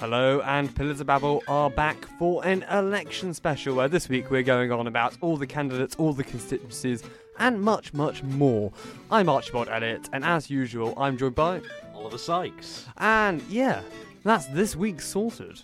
[0.00, 4.42] Hello, and Pillars of Babel are back for an election special where this week we're
[4.42, 7.02] going on about all the candidates, all the constituencies,
[7.38, 8.72] and much, much more.
[9.10, 11.60] I'm Archibald Elliott, and as usual, I'm joined by.
[11.94, 12.86] Oliver Sykes.
[12.96, 13.82] And yeah,
[14.24, 15.60] that's this week sorted.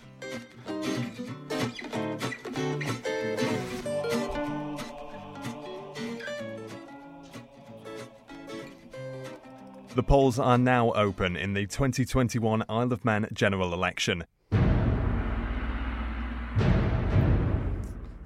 [9.97, 14.25] The polls are now open in the 2021 Isle of Man general election.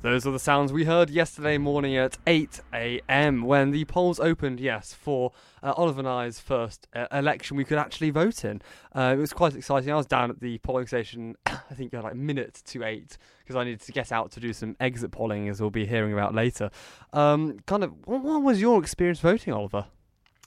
[0.02, 3.44] Those are the sounds we heard yesterday morning at 8 a.m.
[3.44, 5.32] when the polls opened, yes, for
[5.64, 8.62] uh, Oliver and I's first uh, election we could actually vote in.
[8.94, 9.94] Uh, it was quite exciting.
[9.94, 13.18] I was down at the polling station, I think, uh, like a minute to 8
[13.40, 16.12] because I needed to get out to do some exit polling, as we'll be hearing
[16.12, 16.70] about later.
[17.14, 19.86] Um, kind of, what was your experience voting, Oliver?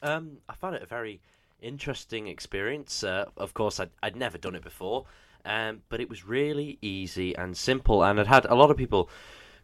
[0.05, 1.23] Um, I found it a very
[1.63, 3.03] interesting experience.
[3.03, 5.07] Uh, of course, I'd, I'd never done it before,
[5.47, 8.05] um, but it was really easy and simple.
[8.05, 9.09] And I'd had a lot of people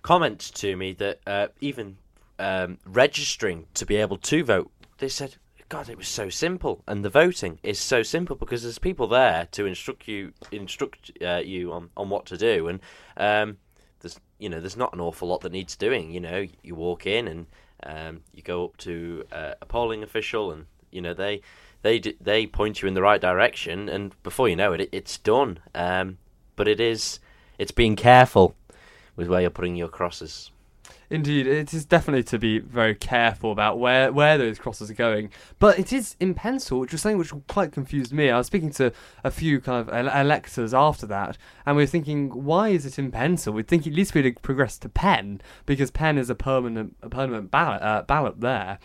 [0.03, 1.99] comment to me that uh, even
[2.39, 5.37] um, registering to be able to vote, they said,
[5.69, 9.47] God, it was so simple, and the voting is so simple because there's people there
[9.53, 12.81] to instruct you, instruct uh, you on, on what to do, and
[13.17, 13.59] um,
[14.01, 16.11] there's you know there's not an awful lot that needs doing.
[16.11, 17.47] You know, you walk in and
[17.85, 21.41] um, you go up to uh, a polling official, and you know they
[21.83, 25.19] they they point you in the right direction, and before you know it, it it's
[25.19, 25.59] done.
[25.75, 26.19] Um,
[26.57, 27.21] but it is
[27.59, 28.55] it's being careful
[29.17, 30.51] with where you're putting your crosses.
[31.11, 35.31] Indeed, it is definitely to be very careful about where, where those crosses are going.
[35.59, 38.31] But it is in pencil, which was something which quite confused me.
[38.31, 38.93] I was speaking to
[39.25, 42.97] a few kind of ele- electors after that, and we were thinking, why is it
[42.97, 43.53] in pencil?
[43.53, 47.51] We'd think at least we'd progress to pen because pen is a permanent a permanent
[47.51, 48.79] ballot uh, ballot there.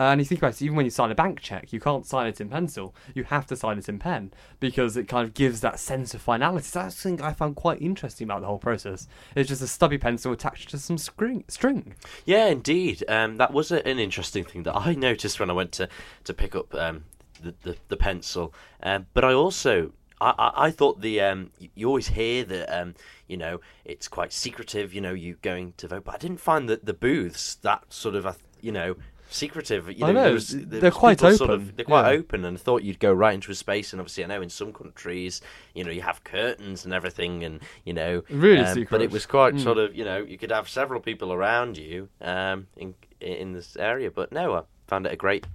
[0.00, 2.06] Uh, and you think about it, even when you sign a bank check, you can't
[2.06, 2.94] sign it in pencil.
[3.14, 6.22] You have to sign it in pen because it kind of gives that sense of
[6.22, 6.64] finality.
[6.64, 9.06] So that's something I found quite interesting about the whole process.
[9.36, 11.44] It's just a stubby pencil attached to some string.
[11.48, 11.96] string.
[12.24, 13.04] Yeah, indeed.
[13.08, 15.88] Um, that was an interesting thing that I noticed when I went to,
[16.24, 17.04] to pick up um,
[17.42, 18.54] the, the, the pencil.
[18.82, 22.94] Um, but I also I, I, I thought the um, you always hear that um,
[23.26, 24.94] you know it's quite secretive.
[24.94, 28.14] You know, you going to vote, but I didn't find that the booths that sort
[28.14, 28.96] of uh, you know
[29.30, 29.88] secretive.
[29.90, 32.18] You I know, there was- there they're quite people Sort open, of, they're quite yeah.
[32.18, 33.92] open, and thought you'd go right into a space.
[33.92, 35.40] And obviously, I know in some countries,
[35.74, 39.26] you know, you have curtains and everything, and you know, Really um, But it was
[39.26, 39.62] quite Mm.
[39.62, 43.76] sort of, you know, you could have several people around you um, in in this
[43.76, 44.10] area.
[44.10, 45.46] But no, I found it a great,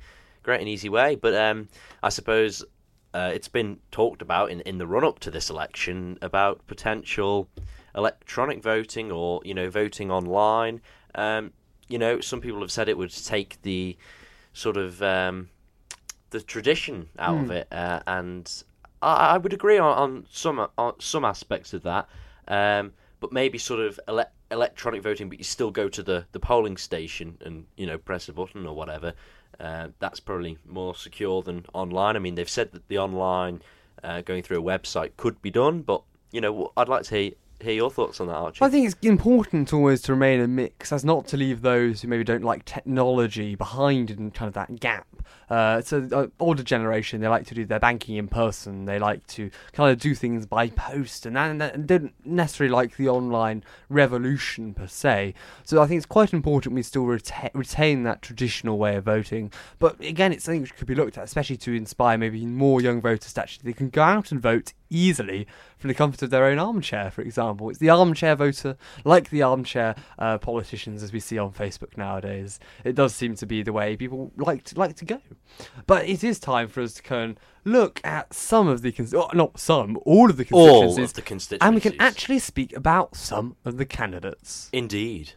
[0.43, 1.15] great and easy way.
[1.15, 1.67] But um,
[2.03, 2.63] I suppose
[3.13, 7.49] uh, it's been talked about in, in the run up to this election about potential
[7.95, 10.81] electronic voting or you know voting online.
[11.15, 11.53] Um,
[11.87, 13.97] you know, some people have said it would take the
[14.53, 15.49] sort of um,
[16.31, 17.51] the tradition out of Hmm.
[17.51, 18.63] it, uh, and
[19.01, 22.07] I, I would agree on, on some on some aspects of that.
[22.47, 26.39] Um, but maybe sort of ele- electronic voting, but you still go to the, the
[26.39, 29.13] polling station and you know press a button or whatever.
[29.59, 32.15] Uh, that's probably more secure than online.
[32.15, 33.61] I mean, they've said that the online
[34.03, 37.31] uh, going through a website could be done, but you know, I'd like to hear,
[37.65, 38.63] hear your thoughts on that, Archie.
[38.63, 42.07] I think it's important always to remain a mix, as not to leave those who
[42.07, 45.07] maybe don't like technology behind in kind of that gap.
[45.49, 48.85] Uh, it's an uh, older generation; they like to do their banking in person.
[48.85, 52.97] They like to kind of do things by post, and, and that- don't necessarily like
[52.97, 55.33] the online revolution per se.
[55.63, 59.51] So I think it's quite important we still reta- retain that traditional way of voting.
[59.79, 63.01] But again, it's something which could be looked at, especially to inspire maybe more young
[63.01, 65.47] voters to actually they can go out and vote easily
[65.77, 67.69] from the comfort of their own armchair, for example.
[67.69, 72.59] It's the armchair voter, like the armchair uh, politicians as we see on Facebook nowadays.
[72.83, 75.14] It does seem to be the way people like to, like to go.
[75.87, 79.13] But it is time for us to go and look at some of the, cons-
[79.13, 81.65] oh, not some, all of the constituencies, All of the constituencies.
[81.67, 84.69] and we can actually speak about some of the candidates.
[84.73, 85.33] Indeed.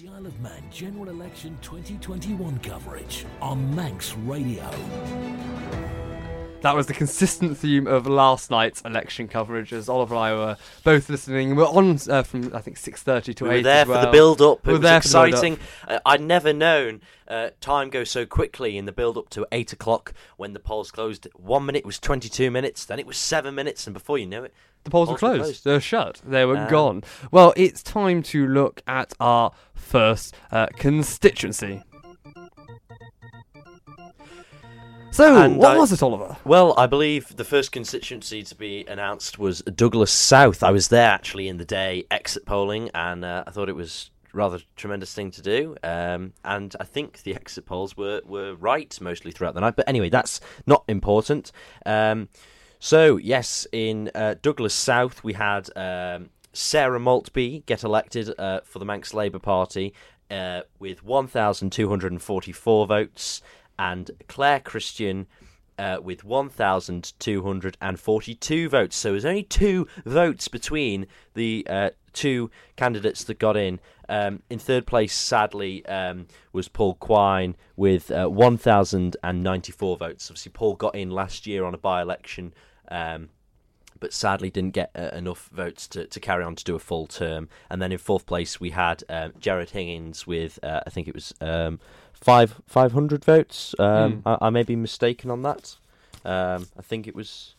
[0.00, 4.68] The Isle of Man General Election 2021 coverage on Manx Radio.
[6.64, 10.56] That was the consistent theme of last night's election coverage, as Oliver and I were
[10.82, 11.56] both listening.
[11.56, 13.56] We're on uh, from I think six thirty to We eight.
[13.58, 14.64] were there as for the build up.
[14.66, 15.58] We It were was there for the exciting.
[15.86, 19.74] Uh, I'd never known uh, time go so quickly in the build up to eight
[19.74, 21.28] o'clock when the polls closed.
[21.34, 24.54] One minute was 22 minutes, then it was seven minutes, and before you know it,
[24.84, 25.42] The polls were Polls were closed.
[25.44, 25.64] closed.
[25.64, 26.22] They were shut.
[26.26, 27.04] They were Um, gone.
[27.30, 31.82] Well, it's time to look at our first uh, constituency.
[35.14, 36.36] So, And what I- was it, Oliver?
[36.44, 40.64] Well, I believe the first constituency to be announced was Douglas South.
[40.64, 44.10] I was there actually in the day exit polling, and uh, I thought it was
[44.32, 45.76] rather tremendous thing to do.
[45.84, 49.76] Um, and I think the exit polls were, were right mostly throughout the night.
[49.76, 51.52] But anyway, that's not important.
[51.86, 52.28] Um,
[52.80, 58.80] So yes, in uh, Douglas South we had um, Sarah Maltby get elected uh, for
[58.80, 59.94] the Manx Labour Party
[60.28, 63.40] uh, with 1,244 votes,
[63.78, 65.26] and Claire Christian
[65.78, 68.96] uh, with 1,242 votes.
[68.96, 73.80] So there's only two votes between the uh, two candidates that got in.
[74.08, 80.30] Um, in third place, sadly, um, was Paul Quine with uh, 1,094 votes.
[80.30, 82.52] Obviously, Paul got in last year on a by election.
[82.88, 83.30] Um,
[84.00, 87.06] but sadly didn't get uh, enough votes to, to carry on to do a full
[87.06, 87.48] term.
[87.70, 91.14] And then in fourth place we had um, Jared Higgins with uh, I think it
[91.14, 91.80] was um,
[92.24, 93.74] five five hundred votes.
[93.78, 94.22] Um, Mm.
[94.26, 95.76] I, I may be mistaken on that.
[96.24, 97.54] Um, I think it was.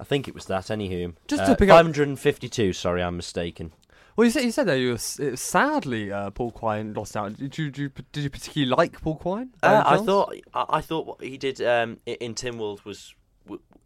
[0.00, 0.64] I think it was that.
[0.64, 2.72] Anywho, Just uh, to pick up- 552.
[2.72, 3.72] Sorry, I'm mistaken.
[4.16, 7.36] Well, you said you said that you were sadly uh, Paul Quine lost out.
[7.36, 9.50] Did you, did you did you particularly like Paul Quine?
[9.62, 13.14] Uh, I thought I, I thought what he did um, in Tynwald was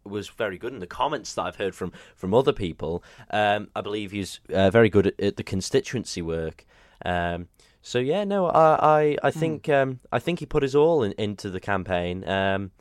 [0.03, 3.81] was very good, and the comments that I've heard from from other people, um, I
[3.81, 6.65] believe he's uh, very good at, at the constituency work.
[7.05, 7.47] Um,
[7.83, 11.11] so yeah, no, I I, I think um, I think he put his all in,
[11.17, 12.27] into the campaign.
[12.27, 12.71] Um,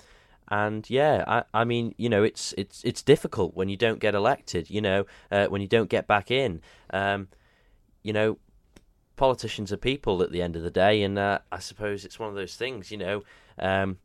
[0.48, 4.14] and yeah, I, I mean, you know, it's it's it's difficult when you don't get
[4.14, 4.70] elected.
[4.70, 6.60] You know, uh, when you don't get back in.
[6.90, 7.28] Um,
[8.04, 8.38] you know,
[9.16, 12.28] politicians are people at the end of the day, and uh, I suppose it's one
[12.28, 12.92] of those things.
[12.92, 13.22] You know,
[13.58, 13.98] um,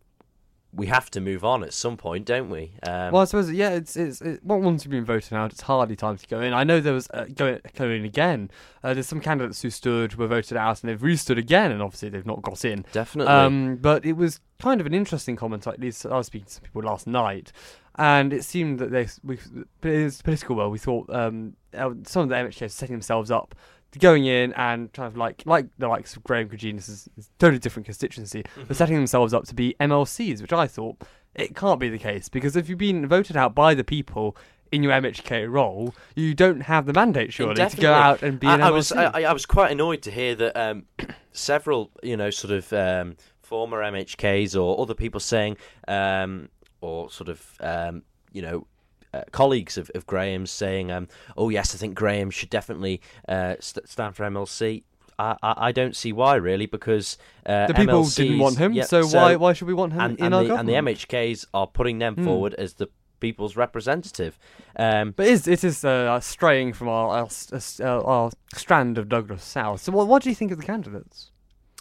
[0.73, 2.73] we have to move on at some point, don't we?
[2.83, 3.69] Um, Well, I suppose yeah.
[3.69, 6.53] It's it's it, well, once you've been voted out, it's hardly time to go in.
[6.53, 8.51] I know there was uh, going going again.
[8.83, 12.09] Uh, there's some candidates who stood were voted out and they've restood again, and obviously
[12.09, 12.85] they've not got in.
[12.91, 13.33] definitely.
[13.33, 15.65] Um, but it was kind of an interesting comment.
[15.67, 17.51] At least I was speaking to some people last night,
[17.97, 19.39] and it seemed that they, we,
[19.83, 23.31] in the political world, we thought um, uh, some of the MHKs were setting themselves
[23.31, 23.55] up
[23.99, 27.59] going in and kind of like like the likes of Graham Cregeen's is, is totally
[27.59, 30.97] different constituency, but setting themselves up to be MLCs, which I thought
[31.35, 34.35] it can't be the case because if you've been voted out by the people.
[34.69, 38.47] In your MHK role, you don't have the mandate surely to go out and be
[38.47, 40.83] an I, I was I, I was quite annoyed to hear that um,
[41.31, 45.55] several you know sort of um, former MHKs or other people saying
[45.87, 46.49] um,
[46.81, 48.67] or sort of um, you know.
[49.13, 51.07] Uh, colleagues of, of Graham's saying, um,
[51.37, 54.83] "Oh yes, I think Graham should definitely uh, st- stand for MLC."
[55.17, 58.73] I, I, I don't see why really because uh, the people MLCs didn't want him,
[58.73, 60.73] yeah, so, why why should we want him and, in and our the, and the
[60.73, 62.25] MHKs are putting them Hmm.
[62.25, 62.89] forward as the
[63.21, 64.37] people's representative.
[64.75, 68.97] Um, But it is it is uh, straying from our our, s- uh, our strand
[68.97, 69.81] of Douglas South.
[69.81, 71.31] So what what do you think of the candidates?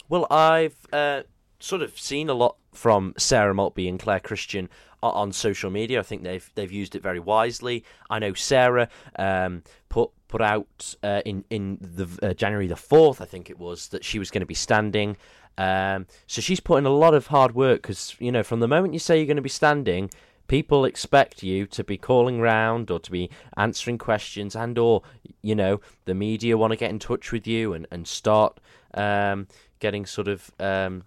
[0.08, 1.22] Well, I've uh,
[1.58, 4.68] sort of seen a lot from Sarah Maltby and Claire Christian
[5.02, 6.00] on social media.
[6.00, 7.84] I think they've they've used it very wisely.
[8.10, 8.88] I know Sarah
[9.18, 13.58] um, put put out uh, in in the uh, January the fourth, I think it
[13.58, 15.16] was, that she was going to be standing.
[15.58, 18.68] Um, so she's put in a lot of hard work because you know from the
[18.68, 20.10] moment you say you're going to be standing.
[20.48, 25.02] People expect you to be calling round or to be answering questions, and or
[25.42, 28.60] you know the media want to get in touch with you and and start
[28.94, 29.48] um,
[29.80, 31.02] getting sort of um,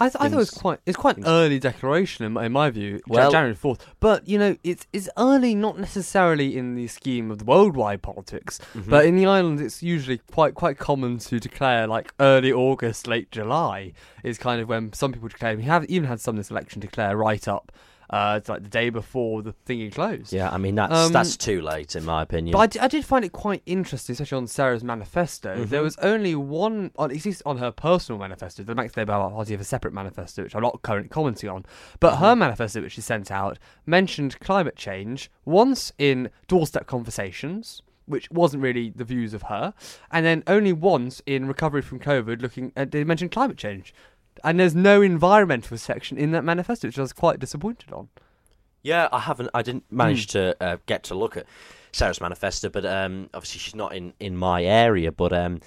[0.00, 2.52] I, th- I thought it was quite it's quite an early declaration in my, in
[2.52, 3.84] my view, Well- January fourth.
[4.00, 8.58] But you know, it's it's early not necessarily in the scheme of the worldwide politics,
[8.74, 8.90] Mm-hmm.
[8.90, 13.30] but in the island, it's usually quite quite common to declare like early August, late
[13.30, 13.92] July
[14.24, 15.56] is kind of when some people declare.
[15.56, 17.70] We have even had some this election declare right up.
[18.10, 20.32] Uh, it's like the day before the thingy closed.
[20.32, 22.52] Yeah, I mean that's Um, that's too late in my opinion.
[22.52, 25.64] But I d- I, did find it quite interesting, especially on Sarah's manifesto.
[25.64, 25.84] There Mhm.
[25.84, 28.64] was only one, on, at least on her personal manifesto.
[28.64, 31.64] The Manx Labour Party have a separate manifesto, which I'm not currently commenting on.
[32.00, 37.82] But her manifesto, which she sent out, mentioned climate change once in doorstep conversations.
[38.06, 39.72] Which wasn't really the views of her,
[40.10, 43.94] and then only once in recovery from COVID, looking at they mentioned climate change,
[44.44, 48.08] and there's no environmental section in that manifesto, which I was quite disappointed on.
[48.82, 49.50] yeah, I haven't.
[49.54, 50.38] I didn't manage Hmm.
[50.38, 51.46] to uh, get to look at
[51.92, 55.12] Sarah's manifesto, but um, obviously she's not in, in my area.
[55.12, 55.60] But um,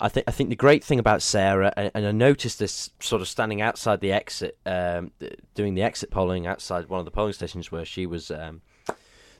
[0.00, 3.20] I think I think the great thing about Sarah, and, and I noticed this sort
[3.22, 5.10] of standing outside the exit, um,
[5.54, 8.62] doing the exit polling outside one of the polling stations where she was um,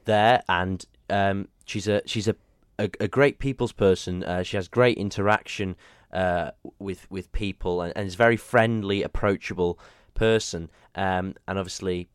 [0.05, 2.37] there, and um, she's a she's a,
[2.79, 4.23] a, a great people's person.
[4.25, 5.77] Uh, she has great interaction
[6.15, 9.79] uh, with with people, and, and is a very friendly, approachable
[10.15, 10.71] person.
[10.95, 12.09] Um, and obviously,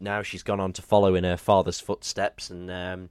[0.00, 3.08] now she's gone on to follow in her father's footsteps, and um,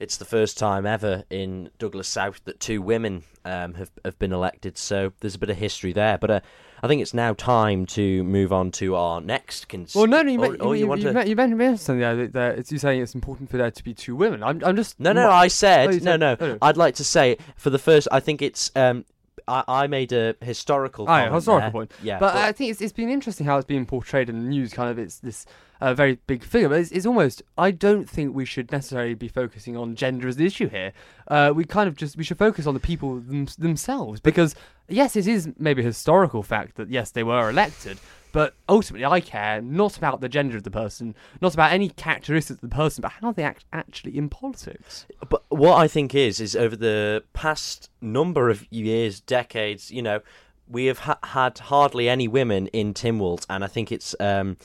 [0.00, 4.32] it's the first time ever in Douglas South that two women um, have have been
[4.32, 4.76] elected.
[4.76, 6.30] So there's a bit of history there, but.
[6.30, 6.40] Uh,
[6.80, 9.68] I think it's now time to move on to our next.
[9.68, 11.12] Cons- Well, no, no, you, Oh, meant, oh, you, you want you, to?
[11.12, 12.14] meant, you mentioned something there.
[12.14, 14.44] That, that it's you saying it's important for there to be two women.
[14.44, 16.36] I'm, I'm just No, no, mo- I Oh, said you no, said- no.
[16.38, 16.58] oh.
[16.62, 18.06] I'd like to say for the first.
[18.12, 19.04] I think it's um,
[19.46, 21.06] I, I made a historical.
[21.08, 21.70] Oh, yeah, historical there.
[21.70, 21.92] point.
[22.02, 24.72] Yeah, but, I think it's, it's been interesting how it's been portrayed in the news.
[24.72, 25.46] Kind of, it's this
[25.80, 26.68] uh, very big figure.
[26.68, 27.42] But it's, it's almost.
[27.56, 30.92] I don't think we should necessarily be focusing on gender as the issue here.
[31.28, 34.54] Uh, we kind of just we should focus on the people them, themselves because
[34.88, 37.98] yes, it is maybe a historical fact that yes they were elected.
[38.30, 42.62] But ultimately, I care not about the gender of the person, not about any characteristics
[42.62, 45.06] of the person, but how they act actually in politics.
[45.28, 50.20] But what I think is, is over the past number of years, decades, you know,
[50.68, 54.56] we have ha- had hardly any women in Tynwald, and I think it's um,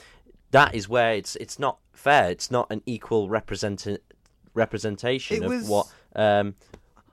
[0.51, 2.29] that is where it's it's not fair.
[2.29, 3.87] It's not an equal represent
[4.53, 5.87] representation It of was- what.
[6.15, 6.55] Um,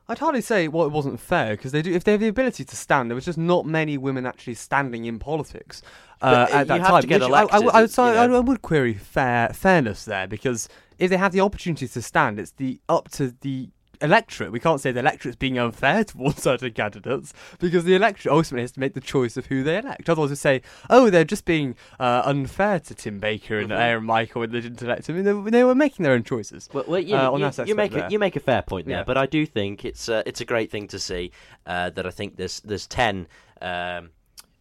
[0.08, 2.64] I'd hardly say well it wasn't fair because they do if they have the ability
[2.64, 3.08] to stand.
[3.08, 5.82] There was just not many women actually standing in politics
[6.22, 7.00] uh, uh, at that time.
[7.02, 8.36] to get which I- I, I, would, you I, know.
[8.36, 12.52] I would query fair fairness there because if they have the opportunity to stand, it's
[12.52, 13.70] the up to the
[14.02, 14.50] electorate.
[14.50, 18.72] We can't say the electorate's being unfair towards certain candidates because the electorate ultimately has
[18.72, 20.08] to make the choice of who they elect.
[20.08, 23.78] Otherwise, we say, oh, they're just being uh, unfair to Tim Baker and Mhm.
[23.78, 25.16] Aaron Michael and they didn't elect him.
[25.16, 26.68] I mean, they, they were making their own choices.
[26.72, 28.08] Well, well you, Uh, you, you make a, there.
[28.10, 29.04] you make a fair point there, Yeah.
[29.04, 31.30] but I do think it's uh, it's a great thing to see
[31.66, 33.26] uh, that I think there's there's ten
[33.60, 34.10] um,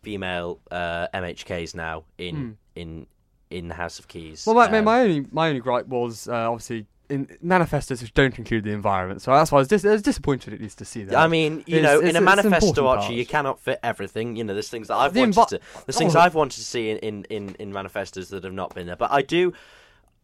[0.01, 2.51] female uh, MHKs now in Hmm.
[2.75, 3.07] in
[3.49, 4.45] in the House of Keys.
[4.45, 8.13] Well, my, my- Um, my only my only gripe was uh, obviously in manifestos which
[8.13, 9.19] don't include the environment.
[9.23, 11.17] So that's why I was, dis- I was disappointed at least to see that.
[11.17, 14.35] I mean, you It's- know, it's- in a manifesto, Archie, you cannot fit everything.
[14.35, 16.19] You know, there's things that I've The wanted envi- to, there's things Oh.
[16.19, 18.95] I've wanted to see in, in, in, in manifestos that have not been there.
[18.95, 19.53] But I do,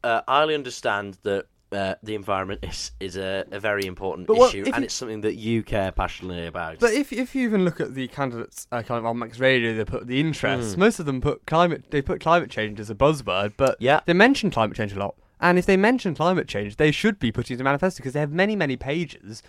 [0.03, 4.63] uh, I understand that uh, the environment is is a, a very important But issue,
[4.65, 6.79] and you- it's something that you care passionately about.
[6.79, 9.75] But if if you even look at the candidates uh, kind of on Manx Radio,
[9.75, 10.75] they put the interests.
[10.75, 10.79] Mm.
[10.79, 11.85] Most of them put climate.
[11.91, 13.99] They put climate change as a buzzword, but Yeah.
[14.05, 15.15] they mention climate change a lot.
[15.41, 18.13] And if they mention climate change, they should be putting it in the manifesto because
[18.13, 19.43] they have many many pages.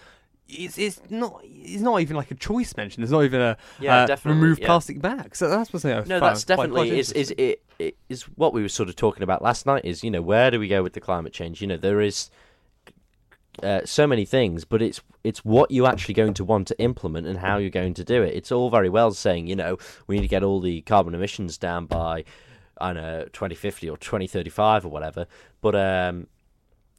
[0.48, 3.02] It's it's not it's not even like a choice mention.
[3.02, 4.66] There's not even a Yeah, uh, definitely, remove yeah.
[4.66, 5.38] plastic bags.
[5.38, 8.68] So that's what's no, that's definitely quite is is it, it is what we were
[8.68, 9.84] sort of talking about last night.
[9.84, 11.60] Is you know where do we go with the climate change?
[11.60, 12.30] You know there is
[13.62, 17.26] uh, so many things, but it's it's what you're actually going to want to implement
[17.26, 18.34] and how you're going to do it.
[18.34, 21.58] It's all very well saying you know we need to get all the carbon emissions
[21.58, 22.24] down by
[22.78, 25.26] I don't know 2050 or 2035 or whatever,
[25.60, 26.28] but um,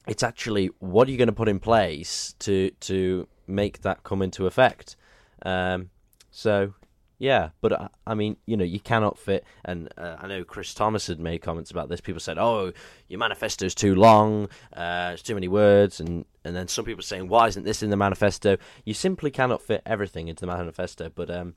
[0.07, 4.21] it's actually what are you going to put in place to to make that come
[4.21, 4.95] into effect.
[5.43, 5.89] Um,
[6.31, 6.73] so
[7.19, 9.43] yeah, but I, I mean, you know, you cannot fit.
[9.65, 11.99] And uh, I know Chris Thomas had made comments about this.
[12.01, 12.73] People said, "Oh,
[13.07, 14.49] your manifesto is too long.
[14.73, 17.89] Uh, it's too many words." And and then some people saying, "Why isn't this in
[17.89, 21.09] the manifesto?" You simply cannot fit everything into the manifesto.
[21.13, 21.55] But um,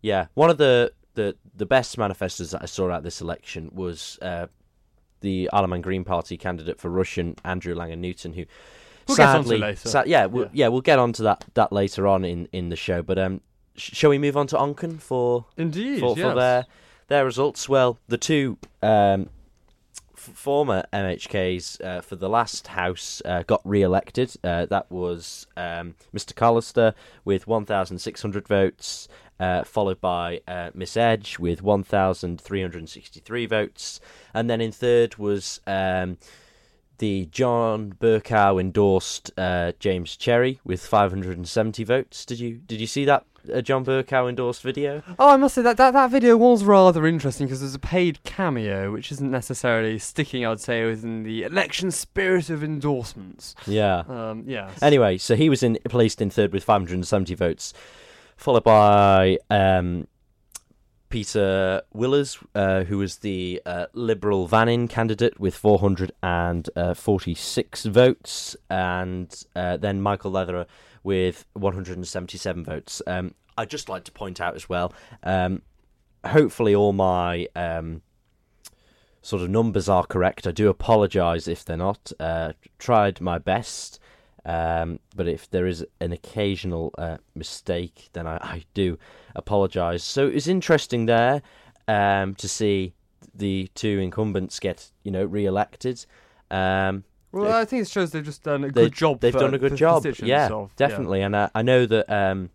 [0.00, 4.18] yeah, one of the the the best manifestos that I saw at this election was
[4.22, 4.46] uh,
[5.26, 8.44] the Isle of Man Green Party candidate for Rushen Andrew Langan Newton, who
[9.08, 10.50] We'll sadly, sa- yeah, we'll, Yeah.
[10.52, 13.02] yeah, we'll get onto that that later on in in the show.
[13.02, 13.40] But um,
[13.76, 16.34] sh- shall we move on to Onchan for Indeed, for, for yes.
[16.36, 16.66] their
[17.08, 17.68] their results?
[17.68, 19.28] Well, the two um,
[20.16, 24.34] f- former MHKs uh, for the last House uh, got re-elected.
[24.42, 26.34] Uh, that was um, Mr.
[26.34, 26.92] Callister
[27.24, 29.06] with 1,600 votes,
[29.38, 34.00] uh, followed by uh, Miss Edge with 1,363 votes,
[34.34, 35.60] and then in third was.
[35.66, 36.18] Um,
[36.98, 42.24] the John Bercow endorsed uh, James Cherry with 570 votes.
[42.24, 45.02] Did you did you see that uh, John Bercow endorsed video?
[45.18, 48.22] Oh, I must say that that, that video was rather interesting because there's a paid
[48.24, 53.54] cameo, which isn't necessarily sticking, I'd say, within the election spirit of endorsements.
[53.66, 54.02] Yeah.
[54.08, 54.70] Um, yeah.
[54.82, 57.72] Anyway, so he was in placed in third with 570 votes,
[58.36, 60.06] followed by um,
[61.08, 69.76] Peter Willers, uh, who was the uh, Liberal Vannin candidate with 446 votes, and uh,
[69.76, 70.66] then Michael Leatherer
[71.02, 73.00] with 177 votes.
[73.06, 75.62] Um, I'd just like to point out as well, um,
[76.24, 78.02] hopefully all my um,
[79.22, 80.46] sort of numbers are correct.
[80.46, 82.12] I do apologise if they're not.
[82.20, 83.98] Uh, tried my best.
[84.46, 88.96] Um, but if there is an occasional uh, mistake, then I, I do
[89.34, 90.04] apologise.
[90.04, 91.42] So it was interesting there
[91.88, 92.94] um, to see
[93.34, 96.06] the two incumbents get, you know, re-elected.
[96.50, 99.20] Um, Well, I think it shows they've just done a they- good job.
[99.20, 100.04] They've done a good job.
[100.04, 100.74] Yeah, of- yeah.
[100.76, 101.22] definitely.
[101.22, 102.50] And I, I know that um,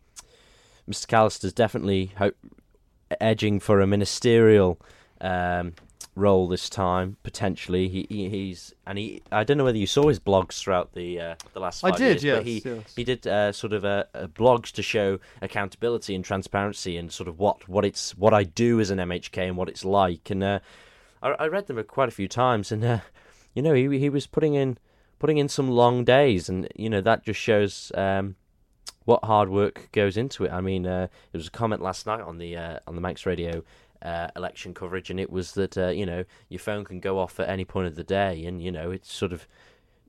[0.90, 1.08] Mr.
[1.08, 2.32] Callister's definitely ho-
[3.20, 4.80] edging for a ministerial
[5.20, 5.74] um,
[6.16, 7.88] role this time, potentially.
[7.88, 9.22] He, he he's and he.
[9.32, 11.84] I don't know whether you saw his blogs throughout the uh, the last.
[11.84, 12.94] I did, years, but yes, he yes.
[12.96, 17.28] he did uh, sort of uh, uh, blogs to show accountability and transparency and sort
[17.28, 20.30] of what what it's what I do as an MHK and what it's like.
[20.30, 20.60] And uh,
[21.22, 23.00] I, I read them quite a few times, and uh,
[23.54, 24.78] you know he he was putting in
[25.20, 28.36] putting in some long days, and you know that just shows um,
[29.06, 30.52] what hard work goes into it.
[30.52, 33.26] I mean, uh, there was a comment last night on the uh, on the Manx
[33.26, 33.64] Radio
[34.02, 37.40] uh, election coverage, and it was that uh, you know your phone can go off
[37.40, 39.48] at any point of the day, and you know it's sort of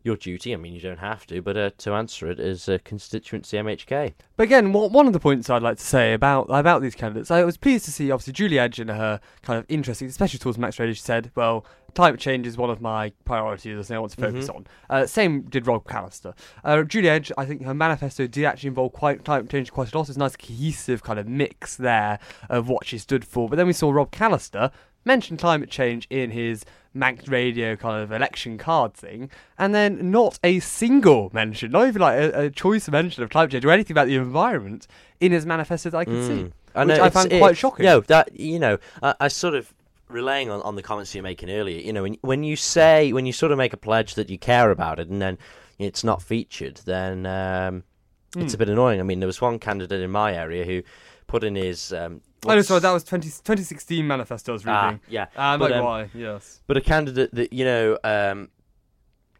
[0.04, 0.52] your duty.
[0.52, 4.14] I mean, you don't have to, but uh, to answer it as a constituency MHK.
[4.36, 7.30] But again, one one of the points I'd like to say about about these candidates,
[7.30, 10.58] I was pleased to see obviously Julie Edge in her kind of interesting, especially towards
[10.58, 10.92] Manx Radio.
[10.94, 14.48] She said, "Well, climate change is one of my priorities, thing I want to focus
[14.48, 14.54] Mhm.
[14.56, 16.34] on." Uh, same did Rob Callister.
[16.64, 19.98] Uh, Julie Edge, I think her manifesto did actually involve quite climate change quite a
[19.98, 20.08] lot.
[20.08, 22.18] It's a nice cohesive kind of mix there
[22.48, 23.48] of what she stood for.
[23.48, 24.70] But then we saw Rob Callister
[25.04, 30.38] mention climate change in his Manx Radio kind of election card thing, and then not
[30.44, 33.94] a single mention, not even like a, a choice mention of climate change or anything
[33.94, 34.86] about the environment
[35.20, 36.32] in his manifesto that I could see.
[36.44, 36.52] Mm.
[36.74, 37.84] I which I it's- found it- quite shocking.
[37.84, 39.72] No, that you know, I, I sort of
[40.08, 41.80] relying on, on the comments you're making earlier.
[41.80, 44.38] You know, when when you say when you sort of make a pledge that you
[44.38, 45.38] care about it, and then
[45.78, 47.84] it's not featured, then um,
[48.36, 48.60] it's a Hmm.
[48.60, 49.00] bit annoying.
[49.00, 50.82] I mean, there was one candidate in my area who
[51.32, 51.92] put in his.
[51.92, 55.00] Um, Oh, no, sorry, that was 20, 2016 manifesto I was ah, reading.
[55.08, 56.10] yeah, Ah, but, like um, why?
[56.12, 56.60] Yes.
[56.66, 57.98] but a candidate that you know.
[58.04, 58.48] Um,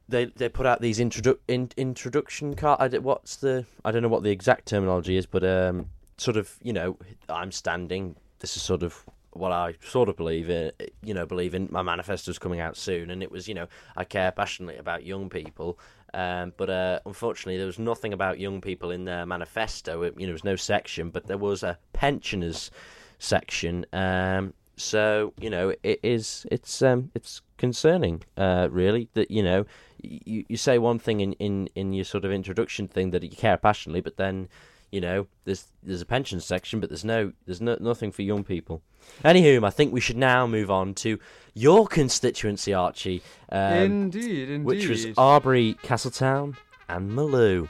[0.09, 2.79] they they put out these introdu- in, introduction card.
[2.81, 6.37] I don't- what's the I don't know what the exact terminology is, but um, sort
[6.37, 6.97] of you know
[7.29, 8.17] I'm standing.
[8.41, 10.71] This is sort of what I sort of believe in.
[11.03, 14.05] You know, believe in my manifesto's coming out soon, and it was you know I
[14.05, 15.79] care passionately about young people.
[16.15, 20.03] Um, but uh, unfortunately, there was nothing about young people in their manifesto.
[20.03, 22.71] It, you know, there was no section, but there was a pensioners
[23.19, 23.87] section.
[23.93, 29.65] Um, so you know, it is it's um, it's concerning, uh, really, that you know
[30.03, 33.31] you, you say one thing in, in, in your sort of introduction thing that you
[33.31, 34.49] care passionately, but then
[34.93, 38.45] you know there's there's a pension section, but there's no there's no, nothing for young
[38.45, 38.83] people.
[39.25, 41.19] Anywho, I think we should now move on to
[41.55, 44.65] your constituency, Archie, um, indeed, indeed.
[44.65, 46.57] which was Arbory, Castletown,
[46.89, 47.69] and Malew.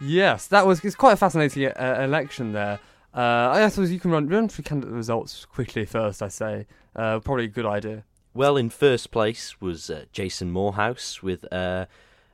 [0.00, 2.80] Yes, that was it's quite a fascinating uh, election there.
[3.14, 6.22] Uh, I suppose you can run run through candidate results quickly first.
[6.22, 8.04] I say, uh, probably a good idea.
[8.34, 11.86] Well, in first place was uh, Jason Moorhouse with uh,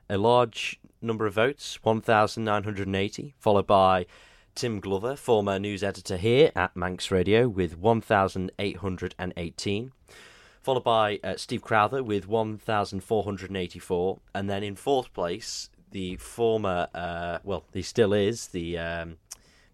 [0.09, 4.05] a large number of votes, 1,980, followed by
[4.55, 9.91] Tim Glover, former news editor here at Manx Radio, with 1,818,
[10.61, 17.39] followed by uh, Steve Crowther with 1,484, and then in fourth place, the former, uh,
[17.43, 19.17] well, he still is, the um,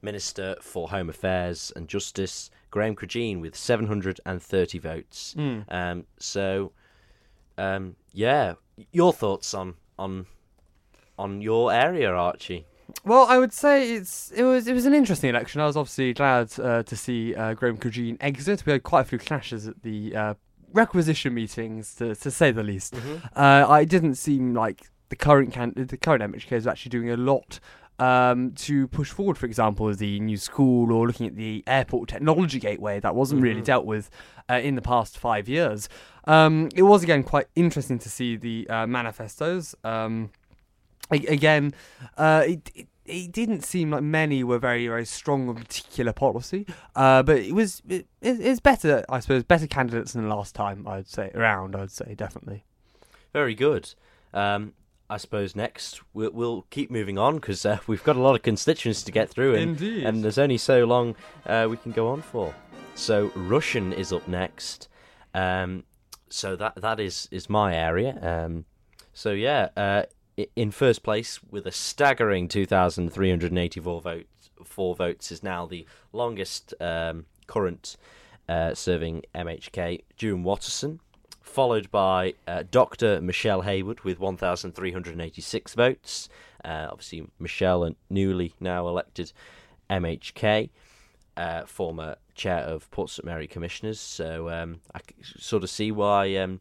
[0.01, 5.33] Minister for Home Affairs and Justice, Graham Cregeen, with 730 votes.
[5.33, 5.61] Hmm.
[5.69, 6.71] Um, so,
[7.57, 8.53] um, yeah,
[8.91, 10.25] your thoughts on on
[11.17, 12.65] on your area, Archie?
[13.03, 15.61] Well, I would say it's it was it was an interesting election.
[15.61, 18.65] I was obviously glad uh, to see uh, Graham Cregeen exit.
[18.65, 20.33] We had quite a few clashes at the uh,
[20.73, 22.95] requisition meetings, to to say the least.
[23.35, 27.17] Uh, I didn't seem like the current can- the current MHK is actually doing a
[27.17, 27.59] lot
[27.99, 29.37] um, to push forward.
[29.37, 33.61] For example, the new school or looking at the airport technology gateway that wasn't really
[33.61, 33.65] Mhm.
[33.65, 34.09] dealt with
[34.49, 35.87] uh, in the past five years.
[36.27, 39.75] Um, it was again quite interesting to see the uh, manifestos.
[39.83, 40.31] Um,
[41.11, 41.73] again,
[42.17, 46.65] uh, it, it it didn't seem like many were very very strong on particular policy,
[46.95, 50.87] uh, but it was it, it- it's better I suppose better candidates than last time
[50.87, 52.63] I'd say around I'd say definitely.
[53.33, 53.93] Very good.
[54.33, 54.73] Um,
[55.07, 58.41] I suppose next we'll, we'll keep moving on because uh, we've got a lot of
[58.41, 60.03] constituents to get through, and, Indeed.
[60.03, 62.55] and there's only so long uh, we can go on for.
[62.95, 64.87] So Rushen is up next.
[65.35, 65.83] Um,
[66.29, 68.17] so that that is is my area.
[68.21, 68.65] Um,
[69.13, 70.03] so yeah, uh,
[70.55, 77.25] in first place with a staggering 2,384 votes, four votes is now the longest um,
[77.47, 77.95] current
[78.49, 80.99] uh, serving MHK, Juan Watterson,
[81.41, 83.21] followed by uh, Dr.
[83.21, 86.29] Michelle Haywood with 1,386 votes.
[86.63, 89.31] Uh, obviously, Michelle, a newly now elected
[89.89, 90.69] MHK,
[91.37, 93.99] uh, former chair of Port St Mary Commissioners.
[93.99, 96.59] So um, I sort of see why um,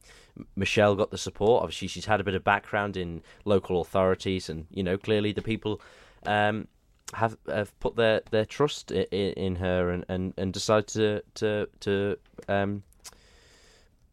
[0.56, 1.62] Michelle got the support.
[1.62, 5.42] Obviously, she's had a bit of background in local authorities, and you know, clearly the
[5.42, 5.80] people.
[6.26, 6.68] Um,
[7.12, 11.68] have have put their, their trust in, in her and, and, and decided to to
[11.80, 12.82] to um,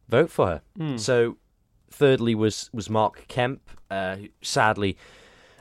[0.10, 0.62] vote for her.
[0.78, 0.98] Hmm.
[0.98, 1.38] So,
[1.90, 4.98] thirdly was was Mark Kemp, uh, who sadly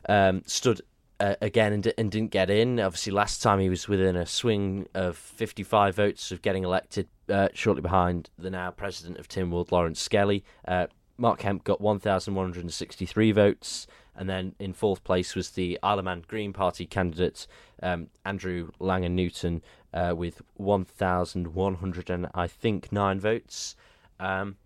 [0.08, 0.82] um, stood
[1.20, 2.80] uh, again and, and didn't get in.
[2.80, 7.48] Obviously, last time he was within a swing of 55 votes of getting elected, uh,
[7.52, 10.42] shortly behind the now president of Tynwald, Laurence Skelly.
[10.66, 10.86] Uh,
[11.18, 16.24] Mark Kemp got 1,163 votes, and then in fourth place was the Isle of Man
[16.26, 17.46] Green Party candidate
[17.82, 23.76] um, Andrew Langan Newton uh, with 1,100 and I think nine votes.
[24.18, 24.56] Um,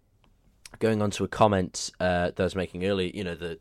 [0.79, 3.59] going on to a comment uh, that I was making earlier, you know, the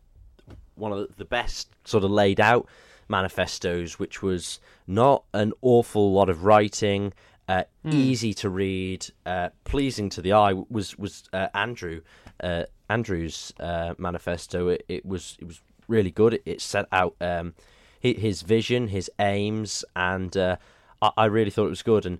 [0.75, 2.67] one of the, best sort of laid out
[3.07, 7.13] manifestos, which was not an awful lot of writing,
[7.47, 7.91] uh, Hmm.
[7.91, 12.01] easy to read, uh, pleasing to the eye, was was uh, Andrew
[12.41, 14.69] uh, Andrew's uh, manifesto.
[14.69, 16.35] It, it was it was really good.
[16.35, 17.53] It, it set out um,
[17.99, 20.55] his vision, his aims, and uh,
[21.01, 22.05] I, I really thought it was good.
[22.05, 22.19] And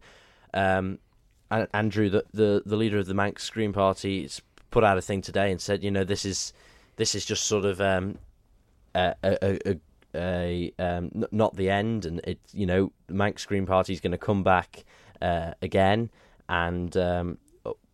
[0.53, 0.99] um,
[1.73, 4.29] Andrew, the, the the leader of the Manx Green Party,
[4.71, 6.53] put out a thing today and said, you know, this is
[6.95, 8.17] this is just sort of um,
[8.95, 9.79] a, a, a,
[10.15, 13.99] a, um, n- not the end, and it you know, the Manx Green Party is
[13.99, 14.83] going to come back
[15.21, 16.09] uh, again,
[16.49, 17.37] and um,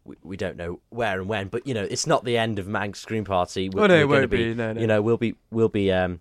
[0.03, 2.67] we, we don't know where and when, but you know, it's not the end of
[2.67, 3.69] Manx Green Party.
[3.69, 4.81] We're, Oh, no, it we're gonna won't be, no, no.
[4.81, 6.19] You know, we'll be we'll be um,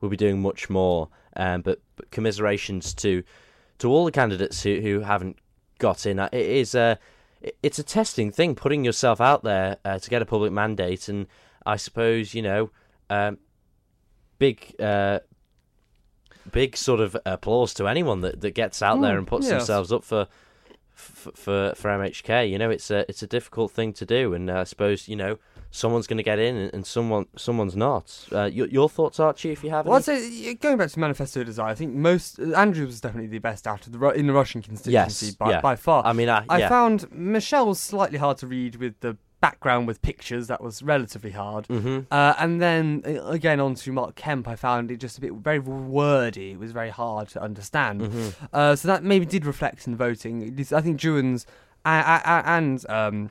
[0.00, 1.08] we'll be doing much more.
[1.38, 3.22] Um, but, but commiserations to
[3.78, 5.36] to all the candidates who, who haven't
[5.78, 6.18] got in.
[6.18, 6.98] Uh, It is a
[7.62, 11.26] it's a testing thing, putting yourself out there uh, to get a public mandate, and
[11.66, 12.70] I suppose you know,
[13.10, 13.38] um,
[14.38, 14.74] big.
[14.80, 15.20] Uh,
[16.52, 19.52] Big sort of applause to anyone that, that gets out there Mm, and puts yes.
[19.56, 20.28] themselves up for,
[20.94, 22.48] for for for MHK.
[22.48, 25.16] You know, it's a it's a difficult thing to do, and uh, I suppose you
[25.16, 25.38] know
[25.72, 28.26] someone's going to get in and, someone someone's not.
[28.30, 29.86] Uh, your, your thoughts, Archie, if you have.
[29.86, 33.40] Well, I'd say going back to manifesto design, I think most Andrew was definitely the
[33.40, 35.60] best out of the in the Rushen constituency Yes, by, yeah.
[35.60, 36.06] by far.
[36.06, 39.98] I mean, I, I found Michelle was slightly hard to read with the background with
[40.10, 40.44] pictures.
[40.52, 41.66] That was relatively hard.
[41.66, 45.20] hmm Uh, and then uh, again on to Mark Kemp, I found it just a
[45.20, 45.58] bit very
[45.98, 46.48] wordy.
[46.56, 47.96] It was very hard to understand.
[48.06, 50.34] hmm Uh, so that maybe did reflect in voting.
[50.72, 50.96] I think
[51.84, 53.30] uh, uh, and um,